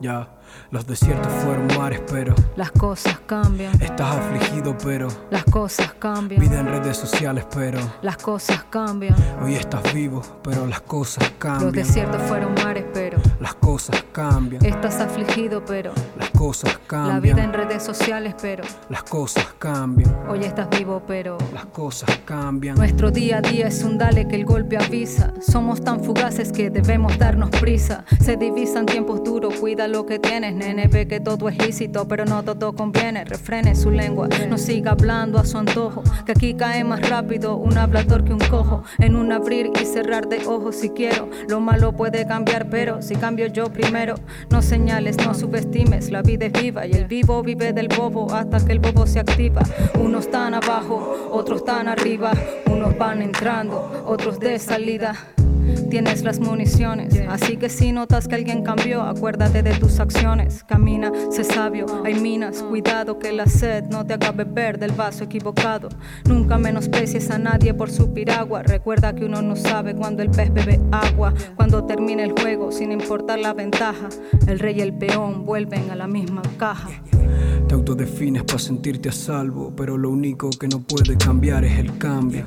[0.04, 0.33] Ya,
[0.74, 6.58] los desiertos fueron mares, pero Las cosas cambian, estás afligido, pero las cosas cambian, vida
[6.58, 9.14] en redes sociales, pero las cosas cambian.
[9.40, 11.72] hoy estás vivo, pero las cosas Los cambian.
[11.72, 17.36] desiertos fueron mares, pero Las cosas cambian, estás afligido, pero las cosas la vida en
[17.36, 22.74] cambian, redes sociales, pero las cosas cambian, hoy estás vivo, pero las cosas cambian.
[22.74, 25.32] Nuestro día a día es un dale que el golpe avisa.
[25.40, 28.04] Somos tan fugaces que debemos darnos prisa.
[28.20, 30.84] Se divisan tiempos duros, cuida lo que tienes, nene.
[30.94, 33.24] Que todo es lícito, pero no todo conviene.
[33.24, 36.02] Refrene su lengua, no siga hablando a su antojo.
[36.24, 38.84] Que aquí cae más rápido un hablador que un cojo.
[38.98, 41.28] En un abrir y cerrar de ojos si quiero.
[41.48, 44.14] Lo malo puede cambiar, pero si cambio yo primero,
[44.50, 46.10] no señales, no subestimes.
[46.10, 49.20] La vida es viva y el vivo vive del bobo hasta que el bobo se
[49.20, 49.62] activa.
[49.98, 52.32] Unos están abajo, otros están arriba.
[52.70, 55.14] Unos van entrando, otros de salida.
[55.94, 60.64] Tienes las municiones, así que si notas que alguien cambió, acuérdate de tus acciones.
[60.64, 65.22] Camina, sé sabio, hay minas, cuidado que la sed no te haga beber del vaso
[65.22, 65.88] equivocado.
[66.24, 68.64] Nunca menosprecies a nadie por su piragua.
[68.64, 72.90] Recuerda que uno no sabe cuando el pez bebe agua, cuando termine el juego, sin
[72.90, 74.08] importar la ventaja.
[74.48, 76.90] El rey y el peón vuelven a la misma caja.
[77.68, 81.96] Te autodefines para sentirte a salvo, pero lo único que no puede cambiar es el
[81.98, 82.46] cambio.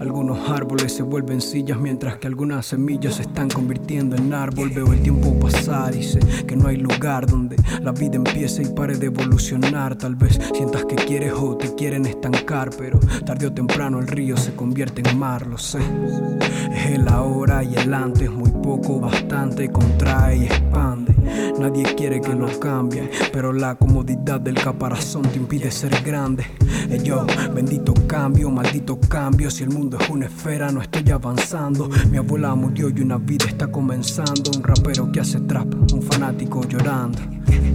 [0.00, 4.70] Algunos árboles se vuelven sillas mientras que algunas semillas se están convirtiendo en árbol.
[4.70, 8.66] Veo el tiempo pasar y sé que no hay lugar donde la vida empiece y
[8.66, 9.96] pare de evolucionar.
[9.96, 14.38] Tal vez sientas que quieres o te quieren estancar, pero tarde o temprano el río
[14.38, 15.80] se convierte en mar, lo sé.
[16.74, 21.14] Es el ahora y el antes, muy poco, bastante, contrae y expande.
[21.58, 26.46] Nadie quiere que lo cambie, pero la comodidad del caparazón te impide ser grande.
[26.88, 29.50] Eh, yo, bendito cambio, maldito cambio.
[29.50, 31.88] Si el mundo es una esfera, no estoy avanzando.
[32.10, 34.50] Mi abuela murió y una vida está comenzando.
[34.56, 37.18] Un rapero que hace trap, un fanático llorando.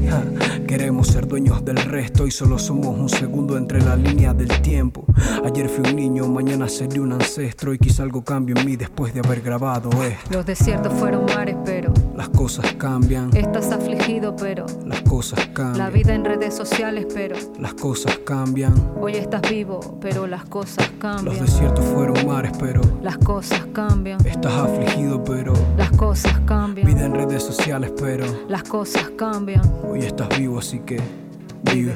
[0.10, 0.24] Ja,
[0.68, 5.06] Queremos ser dueños del resto y solo somos un segundo entre la línea del tiempo.
[5.44, 9.14] Ayer fui un niño, mañana seré un ancestro y quizá algo cambie en mí después
[9.14, 10.30] de haber grabado esto.
[10.32, 13.36] Los desiertos fueron mares, pero Las cosas cambian.
[13.36, 15.78] Estás afligido, pero las cosas cambian.
[15.78, 18.74] La vida en redes sociales, pero las cosas cambian.
[19.00, 21.26] Hoy estás vivo, pero las cosas cambian.
[21.26, 24.26] Los desiertos fueron mares, pero las cosas cambian.
[24.26, 26.88] Estás afligido, pero las cosas cambian.
[26.88, 29.62] Vida en redes sociales, pero las cosas cambian.
[29.84, 31.00] Hoy estás vivo, así que
[31.64, 31.96] vive.